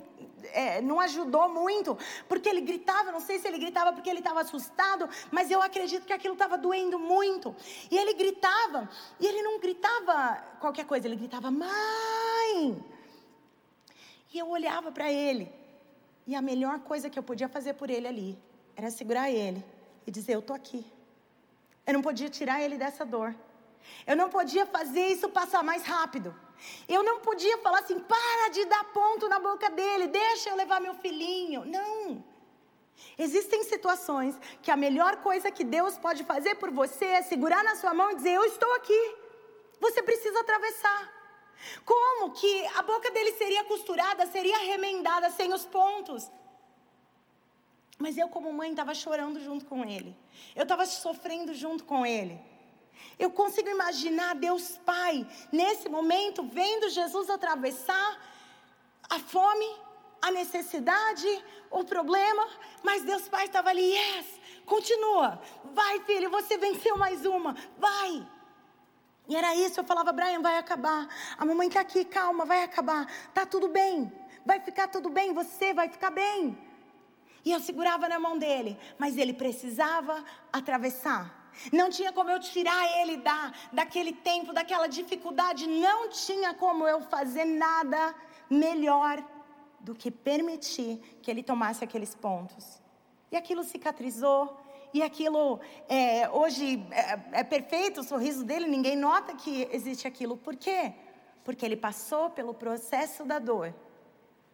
é, 0.54 0.82
não 0.82 1.00
ajudou 1.00 1.50
muito, 1.50 1.98
porque 2.28 2.50
ele 2.50 2.62
gritava, 2.62 3.12
não 3.12 3.20
sei 3.20 3.40
se 3.40 3.48
ele 3.48 3.58
gritava 3.58 3.94
porque 3.94 4.10
ele 4.10 4.20
estava 4.20 4.42
assustado, 4.42 5.10
mas 5.32 5.52
eu 5.52 5.62
acredito 5.62 6.06
que 6.06 6.14
aquilo 6.14 6.34
estava 6.34 6.58
doendo 6.58 7.00
muito. 7.00 7.56
E 7.90 7.98
ele 7.98 8.14
gritava, 8.14 8.90
e 9.20 9.25
ele 9.25 9.42
não 9.42 9.60
gritava 9.60 10.44
qualquer 10.60 10.86
coisa, 10.86 11.08
ele 11.08 11.16
gritava, 11.16 11.52
mãe! 11.52 12.84
E 14.34 14.40
eu 14.40 14.50
olhava 14.50 14.92
para 14.92 15.12
ele, 15.12 15.52
e 16.28 16.36
a 16.36 16.42
melhor 16.42 16.80
coisa 16.80 17.10
que 17.10 17.18
eu 17.18 17.24
podia 17.24 17.48
fazer 17.48 17.74
por 17.74 17.90
ele 17.90 18.08
ali, 18.08 18.38
era 18.75 18.92
segurar 18.92 19.30
ele 19.32 19.64
e 20.06 20.12
dizer, 20.12 20.34
eu 20.34 20.40
estou 20.40 20.56
aqui. 20.56 20.86
Eu 21.86 21.94
não 21.94 22.02
podia 22.02 22.30
tirar 22.30 22.62
ele 22.62 22.78
dessa 22.78 23.06
dor. 23.06 23.34
Eu 24.06 24.16
não 24.16 24.30
podia 24.30 24.66
fazer 24.66 25.08
isso 25.08 25.30
passar 25.30 25.64
mais 25.64 25.84
rápido. 25.84 26.36
Eu 26.88 27.04
não 27.04 27.20
podia 27.20 27.58
falar 27.60 27.80
assim: 27.80 28.00
para 28.00 28.50
de 28.50 28.66
dar 28.66 28.84
ponto 28.86 29.28
na 29.28 29.40
boca 29.40 29.70
dele, 29.70 30.08
deixa 30.08 30.50
eu 30.50 30.56
levar 30.56 30.80
meu 30.80 30.96
filhinho. 30.96 31.66
Não. 31.66 32.24
Existem 33.18 33.64
situações 33.64 34.38
que 34.62 34.72
a 34.72 34.78
melhor 34.78 35.18
coisa 35.18 35.52
que 35.52 35.64
Deus 35.64 35.98
pode 35.98 36.24
fazer 36.24 36.56
por 36.56 36.72
você 36.72 37.06
é 37.06 37.22
segurar 37.22 37.64
na 37.64 37.76
sua 37.76 37.94
mão 37.94 38.12
e 38.12 38.16
dizer: 38.16 38.34
Eu 38.34 38.46
estou 38.46 38.74
aqui. 38.76 39.16
Você 39.80 40.02
precisa 40.02 40.40
atravessar. 40.40 41.14
Como 41.84 42.32
que 42.32 42.66
a 42.68 42.82
boca 42.82 43.10
dele 43.12 43.32
seria 43.34 43.64
costurada, 43.64 44.26
seria 44.28 44.58
remendada 44.60 45.30
sem 45.32 45.54
os 45.54 45.66
pontos? 45.66 46.30
Mas 47.98 48.18
eu, 48.18 48.28
como 48.28 48.52
mãe, 48.52 48.72
estava 48.72 48.94
chorando 48.94 49.40
junto 49.40 49.66
com 49.66 49.84
ele. 49.86 50.16
Eu 50.56 50.64
estava 50.64 50.86
sofrendo 50.86 51.54
junto 51.54 51.86
com 51.86 52.06
ele. 52.06 52.40
Eu 53.18 53.32
consigo 53.32 53.70
imaginar 53.70 54.36
Deus 54.36 54.78
Pai, 54.86 55.25
nesse 55.52 55.88
momento, 55.90 56.44
vendo 56.44 56.90
Jesus 56.90 57.30
atravessar 57.30 58.20
a 59.10 59.20
fome, 59.20 59.70
a 60.22 60.32
necessidade, 60.32 61.28
o 61.70 61.84
problema, 61.84 62.48
mas 62.84 63.04
Deus 63.04 63.28
Pai 63.28 63.46
estava 63.46 63.70
ali, 63.70 63.94
yes, 63.94 64.25
continua, 64.66 65.40
vai 65.74 66.00
filho, 66.02 66.30
você 66.30 66.58
venceu 66.58 66.98
mais 66.98 67.25
uma, 67.25 67.56
vai. 67.78 68.28
E 69.28 69.36
era 69.36 69.56
isso, 69.56 69.80
eu 69.80 69.84
falava, 69.84 70.12
Brian, 70.12 70.42
vai 70.42 70.58
acabar, 70.58 71.08
a 71.38 71.46
mamãe 71.46 71.68
está 71.68 71.82
aqui, 71.82 72.06
calma, 72.06 72.46
vai 72.46 72.64
acabar, 72.64 73.06
tá 73.34 73.46
tudo 73.46 73.68
bem, 73.68 74.12
vai 74.46 74.60
ficar 74.60 74.88
tudo 74.88 75.10
bem, 75.10 75.34
você 75.34 75.74
vai 75.74 75.90
ficar 75.90 76.12
bem. 76.12 76.58
E 77.44 77.52
eu 77.52 77.60
segurava 77.60 78.10
na 78.10 78.20
mão 78.20 78.38
dele, 78.38 78.78
mas 78.98 79.18
ele 79.18 79.34
precisava 79.34 80.24
atravessar. 80.52 81.35
Não 81.72 81.90
tinha 81.90 82.12
como 82.12 82.30
eu 82.30 82.40
tirar 82.40 83.00
ele 83.00 83.18
da, 83.18 83.54
daquele 83.72 84.14
tempo, 84.14 84.54
daquela 84.54 84.88
dificuldade. 84.88 85.68
Não 85.68 86.10
tinha 86.10 86.54
como 86.54 86.88
eu 86.88 87.02
fazer 87.02 87.46
nada 87.46 88.16
melhor 88.50 89.24
do 89.80 89.94
que 89.94 90.10
permitir 90.10 91.00
que 91.22 91.30
ele 91.30 91.44
tomasse 91.44 91.84
aqueles 91.84 92.16
pontos. 92.16 92.82
E 93.32 93.38
aquilo 93.38 93.64
cicatrizou. 93.64 94.62
E 94.94 95.02
aquilo, 95.04 95.60
é, 95.90 96.30
hoje, 96.30 96.82
é, 96.92 97.40
é 97.40 97.44
perfeito 97.44 98.00
o 98.00 98.04
sorriso 98.04 98.46
dele, 98.46 98.66
ninguém 98.66 98.96
nota 98.96 99.36
que 99.36 99.68
existe 99.72 100.08
aquilo. 100.08 100.38
Por 100.38 100.56
quê? 100.56 100.94
Porque 101.44 101.66
ele 101.66 101.76
passou 101.76 102.30
pelo 102.30 102.54
processo 102.54 103.26
da 103.26 103.38
dor 103.38 103.76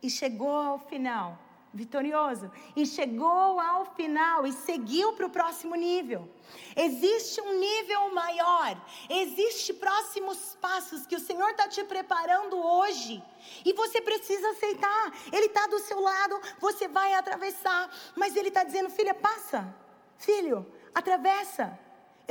e 0.02 0.10
chegou 0.10 0.56
ao 0.56 0.80
final 0.80 1.38
vitorioso 1.74 2.52
e 2.76 2.86
chegou 2.86 3.60
ao 3.60 3.86
final 3.96 4.46
e 4.46 4.52
seguiu 4.52 5.14
para 5.14 5.26
o 5.26 5.30
próximo 5.30 5.76
nível. 5.76 6.30
Existe 6.76 7.40
um 7.42 7.58
nível 7.58 8.14
maior, 8.14 8.86
existe 9.10 9.74
próximos 9.74 10.58
passos 10.60 11.06
que 11.06 11.16
o 11.16 11.20
Senhor 11.20 11.50
está 11.52 11.68
te 11.68 11.84
preparando 11.84 12.58
hoje 12.58 13.24
e 13.66 13.74
você 13.74 14.02
precisa 14.02 14.50
aceitar. 14.50 15.14
Ele 15.32 15.46
está 15.46 15.68
do 15.68 15.80
seu 15.80 16.00
lado, 16.00 16.42
você 16.60 16.88
vai 16.88 17.14
atravessar, 17.14 17.90
mas 18.16 18.36
Ele 18.36 18.50
está 18.50 18.64
dizendo: 18.64 18.90
filha, 18.90 19.14
passa, 19.14 19.74
filho, 20.18 20.66
atravessa. 20.94 21.80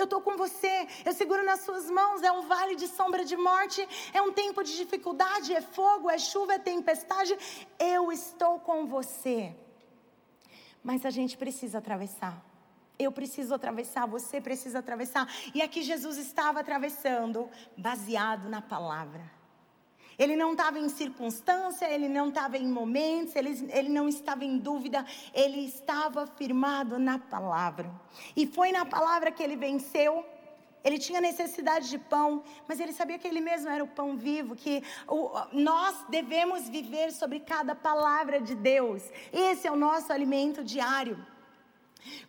Eu 0.00 0.04
estou 0.04 0.20
com 0.22 0.36
você, 0.36 0.88
eu 1.04 1.12
seguro 1.12 1.44
nas 1.44 1.60
suas 1.60 1.90
mãos. 1.90 2.22
É 2.22 2.32
um 2.32 2.42
vale 2.42 2.74
de 2.74 2.88
sombra 2.88 3.24
de 3.24 3.36
morte, 3.36 3.86
é 4.12 4.22
um 4.22 4.32
tempo 4.32 4.62
de 4.64 4.74
dificuldade, 4.76 5.54
é 5.54 5.60
fogo, 5.60 6.08
é 6.08 6.18
chuva, 6.18 6.54
é 6.54 6.58
tempestade. 6.58 7.36
Eu 7.78 8.10
estou 8.10 8.58
com 8.60 8.86
você. 8.86 9.54
Mas 10.82 11.04
a 11.04 11.10
gente 11.10 11.36
precisa 11.36 11.78
atravessar. 11.78 12.42
Eu 12.98 13.12
preciso 13.12 13.54
atravessar, 13.54 14.06
você 14.06 14.40
precisa 14.40 14.78
atravessar. 14.78 15.26
E 15.54 15.62
aqui 15.62 15.82
Jesus 15.82 16.16
estava 16.18 16.60
atravessando, 16.60 17.48
baseado 17.76 18.48
na 18.48 18.62
palavra. 18.62 19.39
Ele 20.20 20.36
não 20.36 20.52
estava 20.52 20.78
em 20.78 20.90
circunstância, 20.90 21.86
ele 21.90 22.06
não 22.06 22.28
estava 22.28 22.58
em 22.58 22.68
momentos, 22.68 23.34
ele, 23.34 23.52
ele 23.72 23.88
não 23.88 24.06
estava 24.06 24.44
em 24.44 24.58
dúvida, 24.58 25.02
ele 25.32 25.60
estava 25.64 26.26
firmado 26.26 26.98
na 26.98 27.18
palavra. 27.18 27.90
E 28.36 28.46
foi 28.46 28.70
na 28.70 28.84
palavra 28.84 29.30
que 29.30 29.42
ele 29.42 29.56
venceu. 29.56 30.22
Ele 30.84 30.98
tinha 30.98 31.22
necessidade 31.22 31.88
de 31.88 31.98
pão, 31.98 32.42
mas 32.68 32.78
ele 32.80 32.92
sabia 32.92 33.18
que 33.18 33.26
ele 33.26 33.40
mesmo 33.40 33.70
era 33.70 33.82
o 33.82 33.88
pão 33.88 34.14
vivo, 34.14 34.54
que 34.54 34.82
o, 35.08 35.30
nós 35.54 36.04
devemos 36.10 36.68
viver 36.68 37.12
sobre 37.12 37.40
cada 37.40 37.74
palavra 37.74 38.40
de 38.42 38.54
Deus. 38.54 39.02
Esse 39.32 39.66
é 39.66 39.72
o 39.72 39.76
nosso 39.76 40.12
alimento 40.12 40.62
diário. 40.62 41.18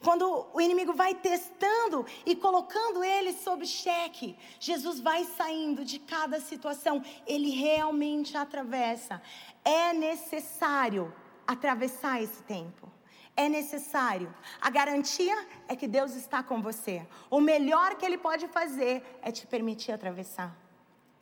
Quando 0.04 0.48
o 0.54 0.62
inimigo 0.62 0.94
vai 0.94 1.16
testando 1.16 2.06
e 2.26 2.36
colocando 2.36 3.04
ele 3.04 3.34
sob 3.34 3.66
cheque, 3.66 4.38
Jesus 4.60 5.00
vai 5.00 5.24
saindo 5.24 5.86
de 5.86 6.00
cada 6.00 6.40
situação, 6.40 7.04
ele 7.26 7.50
realmente 7.52 8.36
atravessa. 8.38 9.22
É 9.64 9.94
necessário 9.94 11.14
atravessar 11.48 12.22
esse 12.22 12.44
tempo. 12.44 12.90
É 13.36 13.48
necessário. 13.48 14.34
A 14.60 14.70
garantia 14.70 15.48
é 15.68 15.76
que 15.76 15.88
Deus 15.88 16.16
está 16.16 16.44
com 16.44 16.62
você. 16.62 17.06
O 17.30 17.40
melhor 17.40 17.96
que 17.96 18.06
Ele 18.06 18.18
pode 18.18 18.48
fazer 18.48 19.20
é 19.22 19.32
te 19.32 19.48
permitir 19.48 19.92
atravessar. 19.92 20.61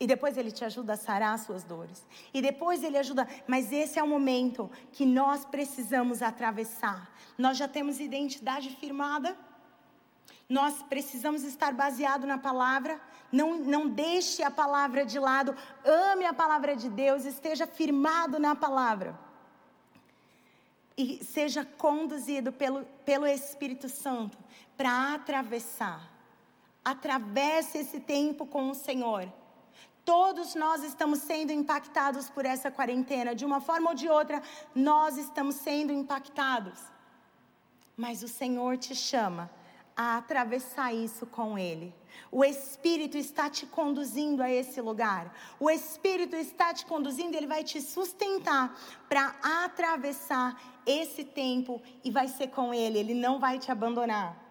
E 0.00 0.06
depois 0.06 0.38
ele 0.38 0.50
te 0.50 0.64
ajuda 0.64 0.94
a 0.94 0.96
sarar 0.96 1.34
as 1.34 1.42
suas 1.42 1.62
dores. 1.62 2.06
E 2.32 2.40
depois 2.40 2.82
ele 2.82 2.96
ajuda. 2.96 3.28
Mas 3.46 3.70
esse 3.70 3.98
é 3.98 4.02
o 4.02 4.08
momento 4.08 4.70
que 4.92 5.04
nós 5.04 5.44
precisamos 5.44 6.22
atravessar. 6.22 7.12
Nós 7.36 7.58
já 7.58 7.68
temos 7.68 8.00
identidade 8.00 8.70
firmada. 8.76 9.36
Nós 10.48 10.82
precisamos 10.84 11.44
estar 11.44 11.74
baseado 11.74 12.26
na 12.26 12.38
palavra. 12.38 12.98
Não, 13.30 13.58
não 13.58 13.86
deixe 13.86 14.42
a 14.42 14.50
palavra 14.50 15.04
de 15.04 15.18
lado. 15.18 15.54
Ame 15.84 16.24
a 16.24 16.32
palavra 16.32 16.74
de 16.74 16.88
Deus. 16.88 17.26
Esteja 17.26 17.66
firmado 17.66 18.38
na 18.38 18.56
palavra. 18.56 19.20
E 20.96 21.22
seja 21.22 21.62
conduzido 21.76 22.50
pelo, 22.52 22.86
pelo 23.04 23.26
Espírito 23.26 23.90
Santo 23.90 24.38
para 24.78 25.12
atravessar. 25.12 26.10
Atravesse 26.82 27.76
esse 27.76 28.00
tempo 28.00 28.46
com 28.46 28.70
o 28.70 28.74
Senhor 28.74 29.30
Todos 30.10 30.56
nós 30.56 30.82
estamos 30.82 31.20
sendo 31.20 31.52
impactados 31.52 32.28
por 32.28 32.44
essa 32.44 32.68
quarentena, 32.68 33.32
de 33.32 33.44
uma 33.44 33.60
forma 33.60 33.90
ou 33.90 33.94
de 33.94 34.08
outra, 34.08 34.42
nós 34.74 35.16
estamos 35.16 35.54
sendo 35.54 35.92
impactados. 35.92 36.80
Mas 37.96 38.20
o 38.20 38.26
Senhor 38.26 38.76
te 38.76 38.92
chama 38.92 39.48
a 39.96 40.16
atravessar 40.16 40.92
isso 40.92 41.26
com 41.26 41.56
Ele. 41.56 41.94
O 42.28 42.44
Espírito 42.44 43.16
está 43.16 43.48
te 43.48 43.66
conduzindo 43.66 44.42
a 44.42 44.50
esse 44.50 44.80
lugar. 44.80 45.32
O 45.60 45.70
Espírito 45.70 46.34
está 46.34 46.74
te 46.74 46.84
conduzindo, 46.86 47.36
ele 47.36 47.46
vai 47.46 47.62
te 47.62 47.80
sustentar 47.80 48.76
para 49.08 49.36
atravessar 49.64 50.60
esse 50.84 51.22
tempo 51.22 51.80
e 52.02 52.10
vai 52.10 52.26
ser 52.26 52.48
com 52.48 52.74
Ele, 52.74 52.98
Ele 52.98 53.14
não 53.14 53.38
vai 53.38 53.60
te 53.60 53.70
abandonar. 53.70 54.49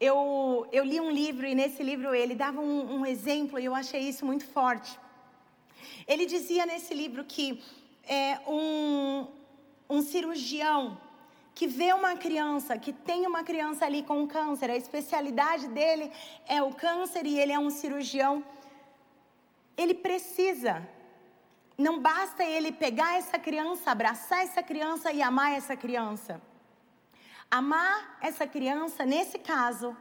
Eu, 0.00 0.66
eu 0.72 0.82
li 0.82 0.98
um 0.98 1.10
livro 1.10 1.46
e 1.46 1.54
nesse 1.54 1.82
livro 1.82 2.14
ele 2.14 2.34
dava 2.34 2.60
um, 2.60 3.00
um 3.00 3.06
exemplo 3.06 3.58
e 3.58 3.66
eu 3.66 3.74
achei 3.74 4.00
isso 4.00 4.24
muito 4.24 4.46
forte. 4.46 4.98
Ele 6.08 6.24
dizia 6.24 6.64
nesse 6.64 6.94
livro 6.94 7.22
que 7.24 7.62
é, 8.08 8.40
um, 8.48 9.26
um 9.88 10.00
cirurgião 10.00 10.98
que 11.54 11.66
vê 11.66 11.92
uma 11.92 12.16
criança, 12.16 12.78
que 12.78 12.92
tem 12.92 13.26
uma 13.26 13.44
criança 13.44 13.84
ali 13.84 14.02
com 14.02 14.26
câncer, 14.26 14.70
a 14.70 14.76
especialidade 14.76 15.68
dele 15.68 16.10
é 16.48 16.62
o 16.62 16.72
câncer 16.72 17.26
e 17.26 17.38
ele 17.38 17.52
é 17.52 17.58
um 17.58 17.68
cirurgião, 17.68 18.42
ele 19.76 19.92
precisa, 19.92 20.88
não 21.76 22.00
basta 22.00 22.42
ele 22.42 22.72
pegar 22.72 23.18
essa 23.18 23.38
criança, 23.38 23.90
abraçar 23.90 24.42
essa 24.42 24.62
criança 24.62 25.12
e 25.12 25.20
amar 25.20 25.52
essa 25.52 25.76
criança. 25.76 26.40
Amar 27.50 28.16
essa 28.20 28.46
criança, 28.46 29.04
nesse 29.04 29.36
caso, 29.36 29.96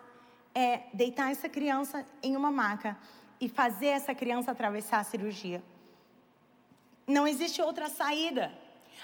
é 0.53 0.83
deitar 0.93 1.31
essa 1.31 1.49
criança 1.49 2.05
em 2.21 2.35
uma 2.35 2.51
maca 2.51 2.95
e 3.41 3.49
fazer 3.49 3.87
essa 3.87 4.13
criança 4.13 4.51
atravessar 4.51 4.99
a 4.99 5.03
cirurgia. 5.03 5.63
Não 7.07 7.27
existe 7.27 7.59
outra 7.59 7.89
saída. 7.89 8.53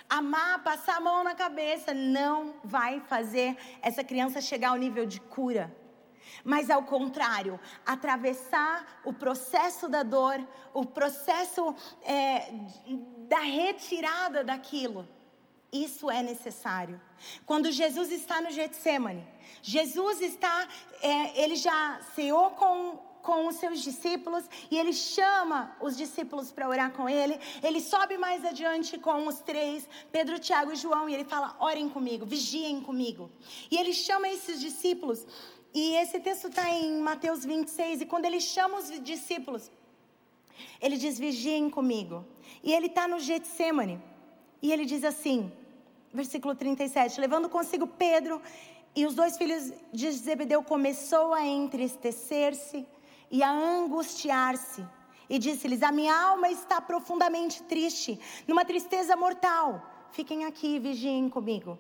Amar, 0.07 0.61
passar 0.63 0.97
a 0.97 0.99
mão 0.99 1.23
na 1.23 1.33
cabeça, 1.33 1.91
não 1.91 2.53
vai 2.63 2.99
fazer 2.99 3.57
essa 3.81 4.03
criança 4.03 4.39
chegar 4.39 4.69
ao 4.69 4.77
nível 4.77 5.07
de 5.07 5.19
cura. 5.19 5.75
Mas 6.43 6.69
ao 6.69 6.83
contrário, 6.83 7.59
atravessar 7.83 9.01
o 9.03 9.11
processo 9.11 9.89
da 9.89 10.03
dor, 10.03 10.39
o 10.71 10.85
processo 10.85 11.75
é, 12.03 12.51
da 13.27 13.39
retirada 13.39 14.43
daquilo 14.43 15.07
isso 15.83 16.09
é 16.09 16.21
necessário. 16.21 16.99
Quando 17.45 17.71
Jesus 17.71 18.11
está 18.11 18.41
no 18.41 18.51
Getsemane, 18.51 19.25
Jesus 19.61 20.21
está, 20.21 20.67
é, 21.01 21.43
ele 21.43 21.55
já 21.55 21.99
ceou 22.15 22.51
com, 22.51 22.97
com 23.21 23.47
os 23.47 23.55
seus 23.55 23.81
discípulos 23.81 24.43
e 24.69 24.77
ele 24.77 24.93
chama 24.93 25.75
os 25.81 25.97
discípulos 25.97 26.51
para 26.51 26.69
orar 26.69 26.91
com 26.91 27.09
ele. 27.09 27.39
Ele 27.63 27.81
sobe 27.81 28.17
mais 28.17 28.45
adiante 28.45 28.97
com 28.97 29.27
os 29.27 29.39
três, 29.39 29.87
Pedro, 30.11 30.37
Tiago 30.39 30.71
e 30.71 30.75
João, 30.75 31.09
e 31.09 31.13
ele 31.13 31.25
fala: 31.25 31.55
orem 31.59 31.89
comigo, 31.89 32.25
vigiem 32.25 32.81
comigo. 32.81 33.31
E 33.71 33.77
ele 33.77 33.93
chama 33.93 34.29
esses 34.29 34.59
discípulos, 34.59 35.25
e 35.73 35.95
esse 35.95 36.19
texto 36.19 36.47
está 36.47 36.69
em 36.69 36.99
Mateus 36.99 37.43
26, 37.43 38.01
e 38.01 38.05
quando 38.05 38.25
ele 38.25 38.39
chama 38.39 38.77
os 38.77 38.87
discípulos, 39.01 39.71
ele 40.79 40.97
diz: 40.97 41.17
vigiem 41.17 41.69
comigo. 41.69 42.25
E 42.63 42.73
ele 42.73 42.87
está 42.87 43.07
no 43.07 43.19
Getsemane. 43.19 44.01
E 44.61 44.71
ele 44.71 44.85
diz 44.85 45.03
assim, 45.03 45.51
versículo 46.15 46.55
37, 46.55 47.19
levando 47.19 47.49
consigo 47.49 47.85
Pedro 47.85 48.41
e 48.95 49.05
os 49.05 49.13
dois 49.13 49.37
filhos 49.37 49.73
de 49.91 50.09
Zebedeu 50.11 50.63
começou 50.63 51.33
a 51.33 51.45
entristecer-se 51.45 52.87
e 53.29 53.43
a 53.43 53.51
angustiar-se. 53.51 54.85
E 55.29 55.37
disse-lhes: 55.37 55.83
A 55.83 55.91
minha 55.91 56.15
alma 56.15 56.49
está 56.49 56.79
profundamente 56.79 57.61
triste, 57.63 58.19
numa 58.47 58.63
tristeza 58.63 59.15
mortal. 59.15 59.83
Fiquem 60.11 60.45
aqui 60.45 60.75
e 60.75 60.79
vigiem 60.79 61.29
comigo. 61.29 61.77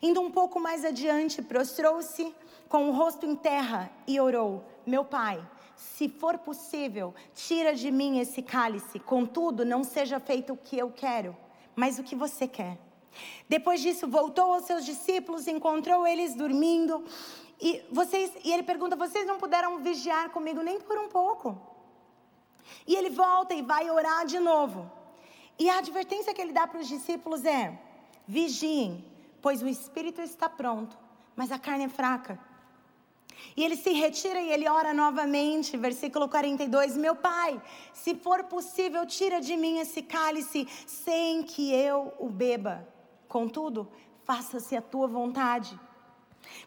Indo 0.00 0.20
um 0.20 0.30
pouco 0.30 0.60
mais 0.60 0.84
adiante, 0.84 1.42
prostrou-se 1.42 2.32
com 2.68 2.88
o 2.88 2.92
rosto 2.92 3.26
em 3.26 3.34
terra 3.34 3.90
e 4.06 4.20
orou: 4.20 4.64
Meu 4.86 5.04
pai, 5.04 5.44
se 5.74 6.08
for 6.08 6.38
possível, 6.38 7.14
tira 7.34 7.74
de 7.74 7.90
mim 7.90 8.18
esse 8.20 8.42
cálice. 8.42 9.00
Contudo, 9.00 9.64
não 9.64 9.82
seja 9.82 10.20
feito 10.20 10.52
o 10.52 10.56
que 10.56 10.78
eu 10.78 10.92
quero, 10.92 11.36
mas 11.74 11.98
o 11.98 12.04
que 12.04 12.14
você 12.14 12.46
quer. 12.46 12.78
Depois 13.48 13.80
disso, 13.80 14.06
voltou 14.06 14.54
aos 14.54 14.64
seus 14.64 14.84
discípulos, 14.84 15.46
encontrou 15.46 16.06
eles 16.06 16.34
dormindo. 16.34 17.04
E, 17.60 17.82
vocês, 17.90 18.32
e 18.44 18.52
ele 18.52 18.62
pergunta: 18.62 18.96
Vocês 18.96 19.26
não 19.26 19.38
puderam 19.38 19.78
vigiar 19.78 20.30
comigo 20.30 20.62
nem 20.62 20.80
por 20.80 20.98
um 20.98 21.08
pouco? 21.08 21.60
E 22.86 22.94
ele 22.94 23.10
volta 23.10 23.54
e 23.54 23.62
vai 23.62 23.90
orar 23.90 24.26
de 24.26 24.38
novo. 24.38 24.90
E 25.58 25.68
a 25.68 25.78
advertência 25.78 26.32
que 26.32 26.40
ele 26.40 26.52
dá 26.52 26.66
para 26.66 26.80
os 26.80 26.88
discípulos 26.88 27.44
é: 27.44 27.78
vigiem, 28.26 29.04
pois 29.42 29.62
o 29.62 29.68
espírito 29.68 30.20
está 30.20 30.48
pronto, 30.48 30.96
mas 31.34 31.50
a 31.50 31.58
carne 31.58 31.84
é 31.84 31.88
fraca. 31.88 32.38
E 33.56 33.64
ele 33.64 33.76
se 33.76 33.92
retira 33.92 34.40
e 34.40 34.50
ele 34.50 34.68
ora 34.68 34.92
novamente, 34.92 35.76
versículo 35.76 36.28
42: 36.28 36.96
Meu 36.96 37.16
pai, 37.16 37.60
se 37.92 38.14
for 38.14 38.44
possível, 38.44 39.06
tira 39.06 39.40
de 39.40 39.56
mim 39.56 39.78
esse 39.78 40.02
cálice 40.02 40.68
sem 40.86 41.42
que 41.42 41.72
eu 41.72 42.12
o 42.18 42.28
beba. 42.28 42.86
Contudo, 43.28 43.88
faça-se 44.24 44.74
a 44.76 44.82
tua 44.82 45.06
vontade. 45.06 45.78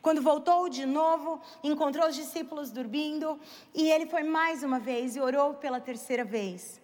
Quando 0.02 0.22
voltou 0.22 0.70
de 0.70 0.86
novo, 0.86 1.42
encontrou 1.64 2.08
os 2.08 2.16
discípulos 2.16 2.72
dormindo 2.72 3.40
e 3.74 3.90
ele 3.90 4.06
foi 4.06 4.24
mais 4.24 4.64
uma 4.64 4.80
vez 4.80 5.16
e 5.16 5.20
orou 5.20 5.56
pela 5.56 5.80
terceira 5.80 6.24
vez. 6.24 6.82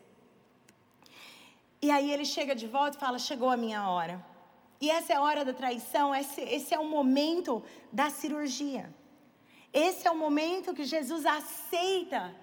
E 1.82 1.92
aí 1.92 2.12
ele 2.12 2.26
chega 2.26 2.56
de 2.56 2.68
volta 2.68 2.98
e 2.98 3.00
fala: 3.00 3.20
Chegou 3.20 3.50
a 3.50 3.58
minha 3.58 3.88
hora. 3.88 4.24
E 4.80 4.90
essa 4.90 5.14
é 5.14 5.16
a 5.16 5.22
hora 5.22 5.44
da 5.44 5.54
traição, 5.54 6.14
esse, 6.14 6.42
esse 6.42 6.74
é 6.74 6.80
o 6.80 6.88
momento 6.88 7.64
da 7.92 8.10
cirurgia. 8.10 8.94
Esse 9.74 10.08
é 10.08 10.12
o 10.12 10.18
momento 10.18 10.74
que 10.74 10.84
Jesus 10.84 11.26
aceita 11.26 12.36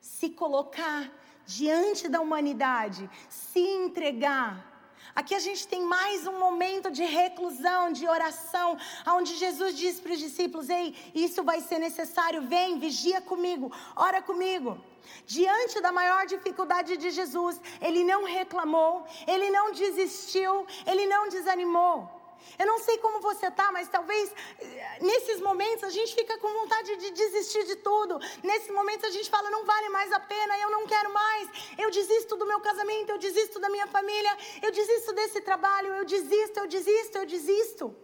se 0.00 0.30
colocar 0.30 1.10
diante 1.46 2.08
da 2.08 2.20
humanidade, 2.20 3.08
se 3.28 3.60
entregar 3.60 4.71
Aqui 5.14 5.34
a 5.34 5.38
gente 5.38 5.68
tem 5.68 5.82
mais 5.82 6.26
um 6.26 6.38
momento 6.38 6.90
de 6.90 7.04
reclusão, 7.04 7.92
de 7.92 8.08
oração, 8.08 8.78
onde 9.08 9.36
Jesus 9.36 9.76
diz 9.76 10.00
para 10.00 10.12
os 10.12 10.18
discípulos: 10.18 10.70
Ei, 10.70 10.94
isso 11.14 11.42
vai 11.42 11.60
ser 11.60 11.78
necessário, 11.78 12.42
vem, 12.42 12.78
vigia 12.78 13.20
comigo, 13.20 13.70
ora 13.94 14.22
comigo. 14.22 14.80
Diante 15.26 15.80
da 15.80 15.92
maior 15.92 16.24
dificuldade 16.26 16.96
de 16.96 17.10
Jesus, 17.10 17.60
ele 17.80 18.04
não 18.04 18.24
reclamou, 18.24 19.04
ele 19.26 19.50
não 19.50 19.72
desistiu, 19.72 20.66
ele 20.86 21.06
não 21.06 21.28
desanimou. 21.28 22.21
Eu 22.58 22.66
não 22.66 22.78
sei 22.78 22.98
como 22.98 23.20
você 23.20 23.46
está, 23.46 23.70
mas 23.72 23.88
talvez 23.88 24.32
eh, 24.60 24.98
nesses 25.00 25.40
momentos 25.40 25.84
a 25.84 25.90
gente 25.90 26.14
fica 26.14 26.38
com 26.38 26.48
vontade 26.60 26.96
de 26.96 27.10
desistir 27.10 27.64
de 27.64 27.76
tudo. 27.76 28.18
Nesses 28.42 28.70
momentos 28.70 29.04
a 29.04 29.10
gente 29.10 29.28
fala, 29.30 29.50
não 29.50 29.64
vale 29.64 29.88
mais 29.88 30.12
a 30.12 30.20
pena, 30.20 30.58
eu 30.58 30.70
não 30.70 30.86
quero 30.86 31.12
mais. 31.12 31.48
Eu 31.78 31.90
desisto 31.90 32.36
do 32.36 32.46
meu 32.46 32.60
casamento, 32.60 33.10
eu 33.10 33.18
desisto 33.18 33.58
da 33.58 33.68
minha 33.68 33.86
família, 33.86 34.36
eu 34.62 34.70
desisto 34.70 35.12
desse 35.12 35.40
trabalho, 35.40 35.88
eu 35.94 36.04
desisto, 36.04 36.58
eu 36.58 36.66
desisto, 36.66 37.18
eu 37.18 37.26
desisto. 37.26 37.96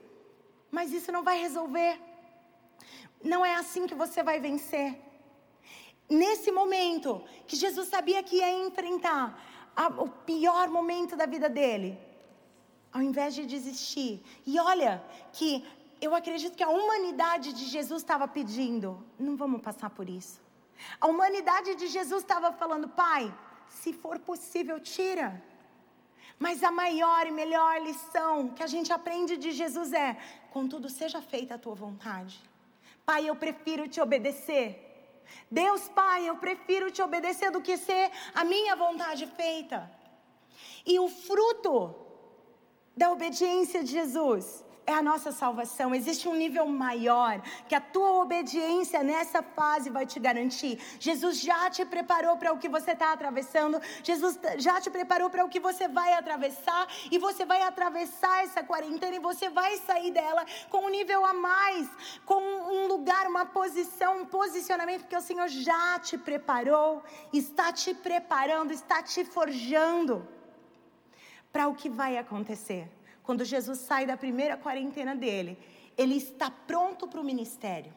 Mas 0.70 0.92
isso 0.92 1.10
não 1.10 1.22
vai 1.22 1.38
resolver. 1.38 2.00
Não 3.22 3.44
é 3.44 3.54
assim 3.54 3.86
que 3.86 3.94
você 3.94 4.22
vai 4.22 4.40
vencer. 4.40 4.98
Nesse 6.08 6.50
momento 6.50 7.22
que 7.46 7.56
Jesus 7.56 7.88
sabia 7.88 8.22
que 8.22 8.36
ia 8.36 8.50
enfrentar 8.66 9.24
a, 9.76 9.88
o 9.88 10.08
pior 10.08 10.68
momento 10.68 11.14
da 11.16 11.26
vida 11.26 11.48
dele, 11.48 11.98
ao 12.92 13.02
invés 13.02 13.34
de 13.34 13.44
desistir. 13.46 14.22
E 14.46 14.58
olha 14.58 15.02
que 15.32 15.66
eu 16.00 16.14
acredito 16.14 16.56
que 16.56 16.62
a 16.62 16.68
humanidade 16.68 17.52
de 17.52 17.64
Jesus 17.66 18.02
estava 18.02 18.26
pedindo: 18.26 19.04
não 19.18 19.36
vamos 19.36 19.60
passar 19.60 19.90
por 19.90 20.08
isso. 20.08 20.40
A 21.00 21.06
humanidade 21.06 21.74
de 21.74 21.86
Jesus 21.88 22.22
estava 22.22 22.52
falando: 22.52 22.88
Pai, 22.88 23.32
se 23.68 23.92
for 23.92 24.18
possível, 24.18 24.80
tira. 24.80 25.42
Mas 26.38 26.62
a 26.62 26.70
maior 26.70 27.26
e 27.26 27.32
melhor 27.32 27.80
lição 27.82 28.50
que 28.50 28.62
a 28.62 28.66
gente 28.66 28.92
aprende 28.92 29.36
de 29.36 29.50
Jesus 29.50 29.92
é: 29.92 30.16
contudo, 30.50 30.88
seja 30.88 31.20
feita 31.20 31.54
a 31.54 31.58
tua 31.58 31.74
vontade. 31.74 32.40
Pai, 33.04 33.28
eu 33.28 33.34
prefiro 33.34 33.88
te 33.88 34.00
obedecer. 34.00 34.84
Deus, 35.50 35.88
Pai, 35.88 36.28
eu 36.28 36.36
prefiro 36.36 36.90
te 36.90 37.02
obedecer 37.02 37.50
do 37.50 37.60
que 37.60 37.76
ser 37.76 38.10
a 38.34 38.44
minha 38.44 38.76
vontade 38.76 39.26
feita. 39.26 39.90
E 40.86 40.98
o 40.98 41.08
fruto 41.08 42.07
da 43.00 43.12
obediência 43.12 43.80
de 43.84 43.92
Jesus 43.92 44.44
é 44.84 44.94
a 44.94 45.02
nossa 45.02 45.30
salvação. 45.30 45.94
Existe 45.94 46.26
um 46.26 46.34
nível 46.34 46.66
maior 46.66 47.40
que 47.68 47.74
a 47.74 47.80
tua 47.80 48.12
obediência 48.22 49.02
nessa 49.10 49.40
fase 49.58 49.88
vai 49.96 50.04
te 50.12 50.18
garantir. 50.18 50.74
Jesus 50.98 51.40
já 51.48 51.70
te 51.70 51.84
preparou 51.84 52.36
para 52.38 52.52
o 52.52 52.58
que 52.58 52.70
você 52.76 52.92
está 52.92 53.12
atravessando. 53.12 53.80
Jesus 54.02 54.40
já 54.56 54.80
te 54.80 54.90
preparou 54.90 55.28
para 55.30 55.44
o 55.44 55.48
que 55.48 55.60
você 55.60 55.86
vai 55.86 56.14
atravessar. 56.14 56.88
E 57.10 57.18
você 57.18 57.44
vai 57.44 57.62
atravessar 57.62 58.44
essa 58.46 58.64
quarentena 58.64 59.16
e 59.16 59.26
você 59.30 59.48
vai 59.50 59.76
sair 59.76 60.10
dela 60.10 60.44
com 60.70 60.86
um 60.86 60.88
nível 60.88 61.24
a 61.24 61.34
mais, 61.34 61.86
com 62.24 62.42
um 62.78 62.86
lugar, 62.88 63.26
uma 63.28 63.44
posição, 63.44 64.22
um 64.22 64.26
posicionamento 64.26 65.06
que 65.06 65.16
o 65.16 65.20
Senhor 65.20 65.48
já 65.48 65.98
te 66.00 66.16
preparou, 66.16 67.02
está 67.32 67.70
te 67.72 67.92
preparando, 67.94 68.72
está 68.72 69.02
te 69.02 69.22
forjando 69.24 70.37
para 71.52 71.68
o 71.68 71.74
que 71.74 71.88
vai 71.88 72.16
acontecer. 72.18 72.90
Quando 73.22 73.44
Jesus 73.44 73.78
sai 73.80 74.06
da 74.06 74.16
primeira 74.16 74.56
quarentena 74.56 75.14
dele, 75.14 75.58
ele 75.96 76.16
está 76.16 76.50
pronto 76.50 77.06
para 77.06 77.20
o 77.20 77.24
ministério. 77.24 77.92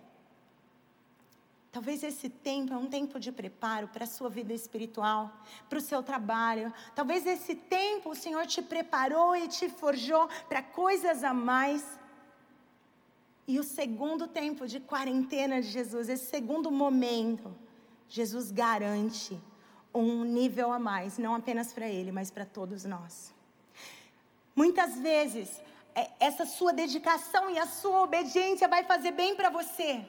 Talvez 1.72 2.04
esse 2.04 2.28
tempo 2.28 2.74
é 2.74 2.78
um 2.78 2.88
tempo 2.88 3.18
de 3.18 3.32
preparo 3.32 3.88
para 3.88 4.04
a 4.04 4.08
sua 4.08 4.30
vida 4.30 4.54
espiritual, 4.54 5.32
para 5.70 5.78
o 5.78 5.82
seu 5.82 6.04
trabalho. 6.04 6.74
Talvez 6.94 7.26
esse 7.26 7.56
tempo 7.56 8.10
o 8.10 8.16
Senhor 8.16 8.46
te 8.46 8.62
preparou 8.62 9.38
e 9.38 9.48
te 9.48 9.70
forjou 9.70 10.28
para 10.50 10.62
coisas 10.62 11.24
a 11.24 11.34
mais. 11.34 11.86
E 13.48 13.58
o 13.58 13.64
segundo 13.64 14.28
tempo 14.28 14.68
de 14.68 14.82
quarentena 14.82 15.62
de 15.62 15.70
Jesus, 15.70 16.10
esse 16.10 16.26
segundo 16.26 16.70
momento, 16.70 17.56
Jesus 18.10 18.52
garante 18.52 19.40
um 19.94 20.26
nível 20.26 20.74
a 20.74 20.80
mais, 20.80 21.18
não 21.18 21.36
apenas 21.36 21.72
para 21.72 21.88
ele, 21.88 22.12
mas 22.12 22.30
para 22.30 22.46
todos 22.46 22.84
nós. 22.84 23.34
Muitas 24.56 24.96
vezes, 24.98 25.62
é, 25.96 26.10
essa 26.20 26.46
sua 26.46 26.74
dedicação 26.74 27.50
e 27.50 27.58
a 27.58 27.66
sua 27.66 28.02
obediência 28.02 28.68
vai 28.68 28.84
fazer 28.84 29.12
bem 29.12 29.36
para 29.36 29.50
você. 29.50 30.06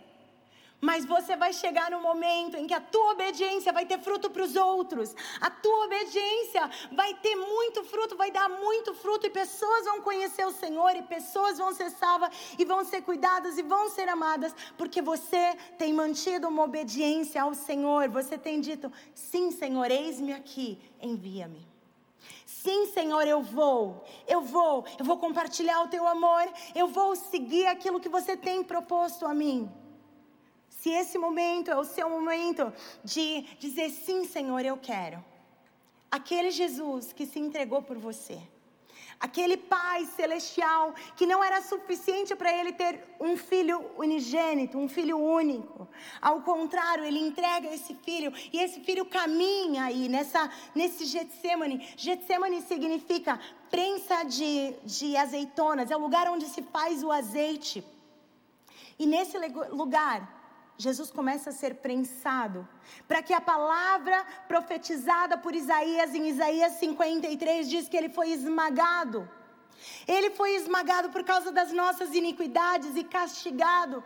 Mas 0.80 1.04
você 1.04 1.36
vai 1.36 1.52
chegar 1.52 1.92
no 1.92 2.00
momento 2.00 2.56
em 2.56 2.66
que 2.66 2.74
a 2.74 2.80
tua 2.80 3.12
obediência 3.12 3.72
vai 3.72 3.86
ter 3.86 4.00
fruto 4.00 4.28
para 4.28 4.42
os 4.42 4.56
outros. 4.56 5.14
A 5.40 5.48
tua 5.48 5.84
obediência 5.84 6.68
vai 6.90 7.14
ter 7.14 7.36
muito 7.36 7.84
fruto, 7.84 8.16
vai 8.16 8.32
dar 8.32 8.48
muito 8.48 8.92
fruto 8.92 9.24
e 9.24 9.30
pessoas 9.30 9.84
vão 9.84 10.02
conhecer 10.02 10.44
o 10.44 10.50
Senhor 10.50 10.90
e 10.96 11.02
pessoas 11.02 11.58
vão 11.58 11.72
ser 11.72 11.88
salvas 11.90 12.30
e 12.58 12.64
vão 12.64 12.84
ser 12.84 13.02
cuidadas 13.02 13.58
e 13.58 13.62
vão 13.62 13.88
ser 13.90 14.08
amadas, 14.08 14.52
porque 14.76 15.00
você 15.00 15.56
tem 15.78 15.92
mantido 15.92 16.48
uma 16.48 16.64
obediência 16.64 17.40
ao 17.40 17.54
Senhor. 17.54 18.08
Você 18.08 18.36
tem 18.36 18.60
dito: 18.60 18.92
"Sim, 19.14 19.52
Senhor, 19.52 19.88
eis-me 19.88 20.32
aqui, 20.32 20.80
envia-me". 21.00 21.71
Sim, 22.46 22.86
Senhor, 22.92 23.26
eu 23.26 23.42
vou, 23.42 24.04
eu 24.26 24.40
vou, 24.40 24.84
eu 24.98 25.04
vou 25.04 25.18
compartilhar 25.18 25.82
o 25.82 25.88
teu 25.88 26.06
amor, 26.06 26.44
eu 26.74 26.88
vou 26.88 27.16
seguir 27.16 27.66
aquilo 27.66 28.00
que 28.00 28.08
você 28.08 28.36
tem 28.36 28.62
proposto 28.62 29.26
a 29.26 29.34
mim. 29.34 29.70
Se 30.68 30.90
esse 30.90 31.16
momento 31.16 31.70
é 31.70 31.76
o 31.76 31.84
seu 31.84 32.10
momento 32.10 32.72
de 33.04 33.42
dizer 33.58 33.90
sim, 33.90 34.24
Senhor, 34.24 34.64
eu 34.64 34.76
quero. 34.76 35.24
Aquele 36.10 36.50
Jesus 36.50 37.12
que 37.12 37.24
se 37.24 37.38
entregou 37.38 37.82
por 37.82 37.96
você 37.98 38.40
aquele 39.22 39.56
Pai 39.56 40.04
celestial 40.16 40.92
que 41.16 41.24
não 41.24 41.42
era 41.42 41.62
suficiente 41.62 42.34
para 42.34 42.52
ele 42.52 42.72
ter 42.72 43.00
um 43.20 43.36
filho 43.36 43.78
unigênito, 43.96 44.76
um 44.76 44.88
filho 44.88 45.16
único. 45.16 45.88
Ao 46.20 46.42
contrário, 46.42 47.04
ele 47.04 47.20
entrega 47.20 47.72
esse 47.72 47.94
filho 47.94 48.32
e 48.52 48.58
esse 48.58 48.80
filho 48.80 49.04
caminha 49.04 49.84
aí 49.84 50.08
nessa, 50.08 50.50
nesse 50.74 51.04
Getsemane. 51.04 51.88
Getsemane 51.96 52.62
significa 52.62 53.38
prensa 53.70 54.24
de, 54.24 54.74
de 54.84 55.16
azeitonas, 55.16 55.90
é 55.90 55.96
o 55.96 56.00
lugar 56.00 56.28
onde 56.28 56.46
se 56.46 56.62
faz 56.62 57.04
o 57.04 57.12
azeite. 57.12 57.84
E 58.98 59.06
nesse 59.06 59.38
lugar, 59.70 60.41
Jesus 60.76 61.10
começa 61.10 61.50
a 61.50 61.52
ser 61.52 61.76
prensado, 61.76 62.66
para 63.06 63.22
que 63.22 63.32
a 63.32 63.40
palavra 63.40 64.24
profetizada 64.48 65.36
por 65.38 65.54
Isaías 65.54 66.14
em 66.14 66.28
Isaías 66.28 66.72
53 66.74 67.68
diz 67.68 67.88
que 67.88 67.96
ele 67.96 68.08
foi 68.08 68.30
esmagado. 68.30 69.28
Ele 70.06 70.30
foi 70.30 70.54
esmagado 70.54 71.10
por 71.10 71.24
causa 71.24 71.50
das 71.50 71.72
nossas 71.72 72.14
iniquidades 72.14 72.96
e 72.96 73.04
castigado 73.04 74.02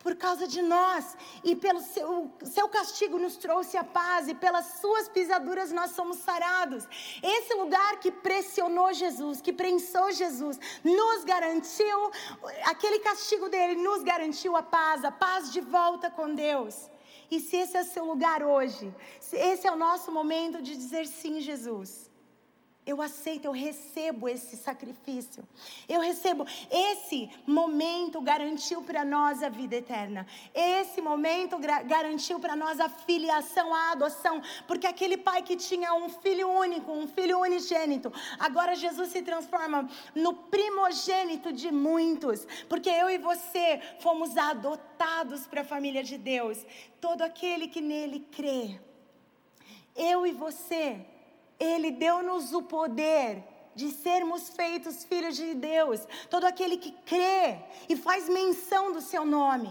por 0.00 0.16
causa 0.16 0.48
de 0.48 0.62
nós, 0.62 1.16
e 1.44 1.54
pelo 1.54 1.80
seu, 1.80 2.30
seu 2.42 2.68
castigo 2.68 3.18
nos 3.18 3.36
trouxe 3.36 3.76
a 3.76 3.84
paz, 3.84 4.28
e 4.28 4.34
pelas 4.34 4.66
suas 4.80 5.08
pisaduras 5.08 5.70
nós 5.70 5.92
somos 5.92 6.18
sarados. 6.18 6.88
Esse 7.22 7.54
lugar 7.54 8.00
que 8.00 8.10
pressionou 8.10 8.92
Jesus, 8.92 9.40
que 9.40 9.52
prensou 9.52 10.10
Jesus, 10.10 10.58
nos 10.82 11.24
garantiu, 11.24 12.10
aquele 12.64 12.98
castigo 13.00 13.48
dele 13.48 13.80
nos 13.80 14.02
garantiu 14.02 14.56
a 14.56 14.62
paz, 14.62 15.04
a 15.04 15.12
paz 15.12 15.52
de 15.52 15.60
volta 15.60 16.10
com 16.10 16.34
Deus. 16.34 16.90
E 17.30 17.38
se 17.38 17.56
esse 17.56 17.76
é 17.76 17.82
o 17.82 17.84
seu 17.84 18.04
lugar 18.04 18.42
hoje, 18.42 18.92
se 19.20 19.36
esse 19.36 19.66
é 19.66 19.70
o 19.70 19.76
nosso 19.76 20.10
momento 20.10 20.60
de 20.60 20.74
dizer 20.76 21.06
sim, 21.06 21.40
Jesus. 21.40 22.09
Eu 22.86 23.02
aceito, 23.02 23.44
eu 23.44 23.52
recebo 23.52 24.26
esse 24.26 24.56
sacrifício. 24.56 25.46
Eu 25.86 26.00
recebo. 26.00 26.46
Esse 26.70 27.28
momento 27.46 28.22
garantiu 28.22 28.82
para 28.82 29.04
nós 29.04 29.42
a 29.42 29.50
vida 29.50 29.76
eterna. 29.76 30.26
Esse 30.54 31.00
momento 31.02 31.58
garantiu 31.58 32.40
para 32.40 32.56
nós 32.56 32.80
a 32.80 32.88
filiação, 32.88 33.74
a 33.74 33.92
adoção. 33.92 34.40
Porque 34.66 34.86
aquele 34.86 35.18
pai 35.18 35.42
que 35.42 35.56
tinha 35.56 35.92
um 35.92 36.08
filho 36.08 36.48
único, 36.48 36.90
um 36.90 37.06
filho 37.06 37.38
unigênito, 37.40 38.10
agora 38.38 38.74
Jesus 38.74 39.10
se 39.10 39.20
transforma 39.22 39.86
no 40.14 40.32
primogênito 40.34 41.52
de 41.52 41.70
muitos. 41.70 42.46
Porque 42.66 42.88
eu 42.88 43.10
e 43.10 43.18
você 43.18 43.80
fomos 44.00 44.38
adotados 44.38 45.46
para 45.46 45.60
a 45.60 45.64
família 45.64 46.02
de 46.02 46.16
Deus. 46.16 46.64
Todo 46.98 47.20
aquele 47.22 47.68
que 47.68 47.82
nele 47.82 48.20
crê. 48.32 48.80
Eu 49.94 50.26
e 50.26 50.32
você 50.32 51.04
ele 51.60 51.90
deu-nos 51.90 52.52
o 52.52 52.62
poder 52.62 53.44
de 53.74 53.90
sermos 53.90 54.48
feitos 54.48 55.04
filhos 55.04 55.36
de 55.36 55.54
Deus. 55.54 56.00
Todo 56.28 56.44
aquele 56.44 56.76
que 56.78 56.92
crê 57.04 57.58
e 57.88 57.94
faz 57.94 58.28
menção 58.28 58.92
do 58.92 59.00
seu 59.00 59.24
nome. 59.24 59.70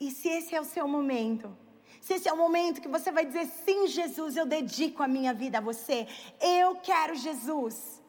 E 0.00 0.10
se 0.10 0.28
esse 0.28 0.54
é 0.54 0.60
o 0.60 0.64
seu 0.64 0.88
momento, 0.88 1.54
se 2.00 2.14
esse 2.14 2.28
é 2.28 2.32
o 2.32 2.36
momento 2.36 2.80
que 2.80 2.88
você 2.88 3.12
vai 3.12 3.26
dizer 3.26 3.46
sim, 3.64 3.86
Jesus, 3.86 4.36
eu 4.36 4.46
dedico 4.46 5.02
a 5.02 5.08
minha 5.08 5.34
vida 5.34 5.58
a 5.58 5.60
você. 5.60 6.08
Eu 6.40 6.76
quero 6.76 7.14
Jesus. 7.14 8.00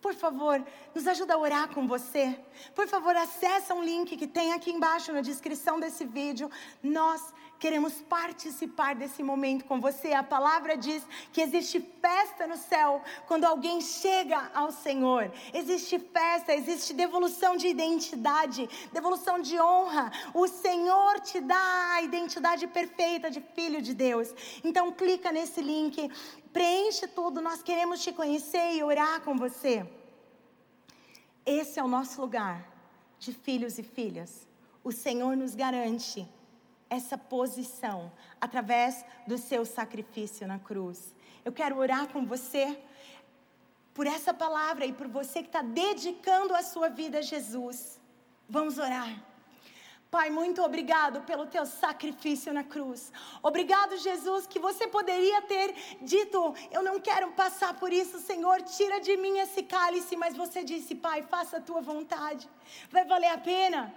Por 0.00 0.14
favor, 0.14 0.64
nos 0.94 1.06
ajuda 1.08 1.34
a 1.34 1.38
orar 1.38 1.74
com 1.74 1.88
você. 1.88 2.38
Por 2.74 2.86
favor, 2.86 3.16
acessa 3.16 3.74
um 3.74 3.82
link 3.82 4.16
que 4.16 4.28
tem 4.28 4.52
aqui 4.52 4.70
embaixo 4.70 5.12
na 5.12 5.22
descrição 5.22 5.80
desse 5.80 6.04
vídeo. 6.04 6.48
Nós 6.82 7.34
queremos 7.58 7.94
participar 8.02 8.94
desse 8.94 9.22
momento 9.22 9.64
com 9.64 9.80
você. 9.80 10.12
A 10.12 10.22
palavra 10.22 10.76
diz 10.76 11.04
que 11.32 11.40
existe 11.40 11.80
festa 12.00 12.46
no 12.46 12.56
céu 12.56 13.02
quando 13.26 13.44
alguém 13.44 13.80
chega 13.80 14.50
ao 14.54 14.70
Senhor. 14.70 15.30
Existe 15.52 15.98
festa, 15.98 16.54
existe 16.54 16.94
devolução 16.94 17.56
de 17.56 17.66
identidade, 17.68 18.68
devolução 18.92 19.40
de 19.40 19.60
honra. 19.60 20.10
O 20.32 20.46
Senhor 20.46 21.20
te 21.20 21.40
dá 21.40 21.94
a 21.94 22.02
identidade 22.02 22.66
perfeita 22.66 23.30
de 23.30 23.40
filho 23.40 23.82
de 23.82 23.94
Deus. 23.94 24.32
Então 24.62 24.92
clica 24.92 25.32
nesse 25.32 25.60
link, 25.60 26.10
preenche 26.52 27.06
tudo. 27.08 27.40
Nós 27.40 27.62
queremos 27.62 28.02
te 28.02 28.12
conhecer 28.12 28.74
e 28.74 28.82
orar 28.82 29.20
com 29.22 29.36
você. 29.36 29.86
Esse 31.44 31.80
é 31.80 31.82
o 31.82 31.88
nosso 31.88 32.20
lugar 32.20 32.66
de 33.18 33.32
filhos 33.32 33.78
e 33.78 33.82
filhas. 33.82 34.46
O 34.84 34.92
Senhor 34.92 35.36
nos 35.36 35.54
garante 35.54 36.28
essa 36.90 37.16
posição 37.16 38.10
através 38.40 39.04
do 39.26 39.36
seu 39.36 39.64
sacrifício 39.64 40.46
na 40.46 40.58
cruz. 40.58 41.14
Eu 41.44 41.52
quero 41.52 41.76
orar 41.78 42.08
com 42.08 42.24
você 42.26 42.78
por 43.94 44.06
essa 44.06 44.32
palavra 44.32 44.86
e 44.86 44.92
por 44.92 45.08
você 45.08 45.42
que 45.42 45.48
está 45.48 45.62
dedicando 45.62 46.54
a 46.54 46.62
sua 46.62 46.88
vida 46.88 47.18
a 47.18 47.22
Jesus. 47.22 48.00
Vamos 48.48 48.78
orar. 48.78 49.28
Pai, 50.10 50.30
muito 50.30 50.62
obrigado 50.62 51.20
pelo 51.22 51.46
teu 51.46 51.66
sacrifício 51.66 52.50
na 52.50 52.64
cruz. 52.64 53.12
Obrigado, 53.42 53.98
Jesus, 53.98 54.46
que 54.46 54.58
você 54.58 54.86
poderia 54.88 55.42
ter 55.42 55.74
dito: 56.00 56.54
Eu 56.70 56.82
não 56.82 56.98
quero 56.98 57.30
passar 57.32 57.74
por 57.74 57.92
isso, 57.92 58.18
Senhor, 58.18 58.62
tira 58.62 59.00
de 59.00 59.16
mim 59.18 59.36
esse 59.38 59.62
cálice. 59.62 60.16
Mas 60.16 60.34
você 60.34 60.64
disse: 60.64 60.94
Pai, 60.94 61.22
faça 61.22 61.58
a 61.58 61.60
tua 61.60 61.82
vontade. 61.82 62.48
Vai 62.90 63.04
valer 63.04 63.32
a 63.32 63.36
pena. 63.36 63.94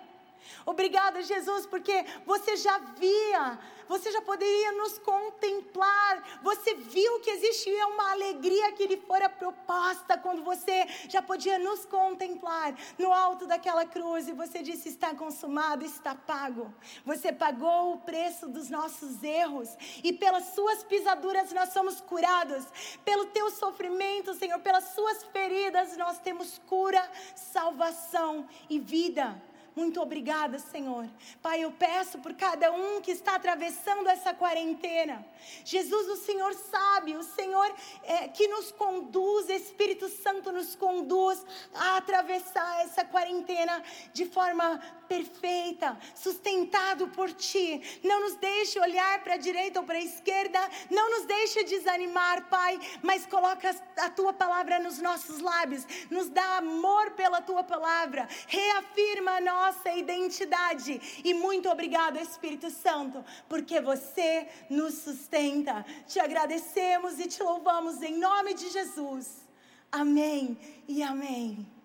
Obrigada, 0.66 1.22
Jesus, 1.22 1.66
porque 1.66 2.06
você 2.26 2.56
já 2.56 2.78
via, 2.78 3.60
você 3.88 4.12
já 4.12 4.22
poderia 4.22 4.72
nos 4.74 4.98
contemplar. 5.00 6.40
Você 6.42 6.76
viu 6.76 7.20
que 7.20 7.30
existia 7.30 7.88
uma 7.88 8.12
alegria 8.12 8.72
que 8.74 8.88
lhe 8.88 8.98
fora 8.98 9.30
proposta 9.30 10.18
quando 10.18 10.44
você 10.44 10.88
já 11.10 11.22
podia 11.22 11.58
nos 11.60 11.86
contemplar 11.86 12.76
no 12.98 13.12
alto 13.12 13.48
daquela 13.48 13.86
cruz 13.86 14.28
e 14.28 14.34
você 14.34 14.62
disse: 14.62 14.90
está 14.90 15.14
consumado, 15.16 15.84
está 15.84 16.16
pago. 16.16 16.74
Você 17.06 17.34
pagou 17.34 17.94
o 17.94 17.98
preço 18.00 18.48
dos 18.48 18.70
nossos 18.70 19.24
erros 19.24 19.70
e 20.04 20.14
pelas 20.14 20.46
suas 20.54 20.84
pisaduras 20.84 21.52
nós 21.52 21.74
somos 21.74 22.00
curados. 22.02 22.66
Pelo 23.04 23.26
teu 23.26 23.50
sofrimento, 23.50 24.34
Senhor, 24.34 24.60
pelas 24.60 24.86
suas 24.96 25.24
feridas 25.26 25.98
nós 25.98 26.20
temos 26.20 26.60
cura, 26.68 27.02
salvação 27.36 28.48
e 28.70 28.80
vida. 28.80 29.42
Muito 29.74 30.02
obrigada, 30.02 30.60
Senhor. 30.60 31.08
Pai, 31.42 31.64
eu 31.64 31.72
peço 31.72 32.20
por 32.20 32.34
cada 32.34 32.72
um 32.74 33.00
que 33.00 33.12
está 33.12 33.36
atravessando 33.36 34.10
essa 34.10 34.34
quarentena. 34.34 35.26
Jesus, 35.64 36.10
o 36.10 36.18
Senhor 36.18 36.54
sabe, 36.54 37.16
o 37.16 37.24
Senhor 37.24 37.74
é, 38.04 38.28
que 38.28 38.48
nos 38.50 38.72
conduz, 38.72 39.50
Espírito 39.50 40.10
Santo 40.10 40.52
nos 40.52 40.76
conduz 40.76 41.46
a 41.74 41.98
atravessar 41.98 42.84
essa 42.84 43.06
quarentena 43.06 43.82
de 44.14 44.26
forma 44.26 44.82
perfeita, 45.12 45.98
sustentado 46.16 47.10
por 47.10 47.30
Ti. 47.34 48.00
Não 48.02 48.22
nos 48.22 48.36
deixe 48.38 48.80
olhar 48.80 49.22
para 49.24 49.34
a 49.34 49.38
direita 49.38 49.82
ou 49.82 49.86
para 49.86 49.98
a 49.98 50.08
esquerda, 50.12 50.60
não 50.90 51.10
nos 51.10 51.26
deixe 51.26 51.66
desanimar, 51.66 52.48
Pai, 52.48 52.80
mas 53.04 53.26
coloca 53.26 53.76
a 53.98 54.10
Tua 54.10 54.32
palavra 54.32 54.80
nos 54.80 55.00
nossos 55.00 55.42
lábios, 55.42 55.86
nos 56.10 56.30
dá 56.30 56.60
amor 56.60 57.12
pela 57.12 57.42
Tua 57.42 57.62
palavra, 57.62 58.26
reafirma 58.48 59.32
a 59.32 59.42
nossa 59.42 59.92
identidade. 59.92 61.22
E 61.26 61.34
muito 61.34 61.70
obrigado, 61.70 62.18
Espírito 62.18 62.70
Santo, 62.70 63.24
porque 63.50 63.82
você 63.82 64.48
nos 64.70 64.94
sustenta. 65.00 65.86
Te 66.08 66.22
agradecemos 66.22 67.20
e 67.20 67.28
te 67.28 67.44
louvamos 67.44 68.02
em 68.02 68.18
nome 68.18 68.54
de 68.54 68.70
Jesus. 68.70 69.46
Amém 69.92 70.58
e 70.88 71.04
amém. 71.04 71.81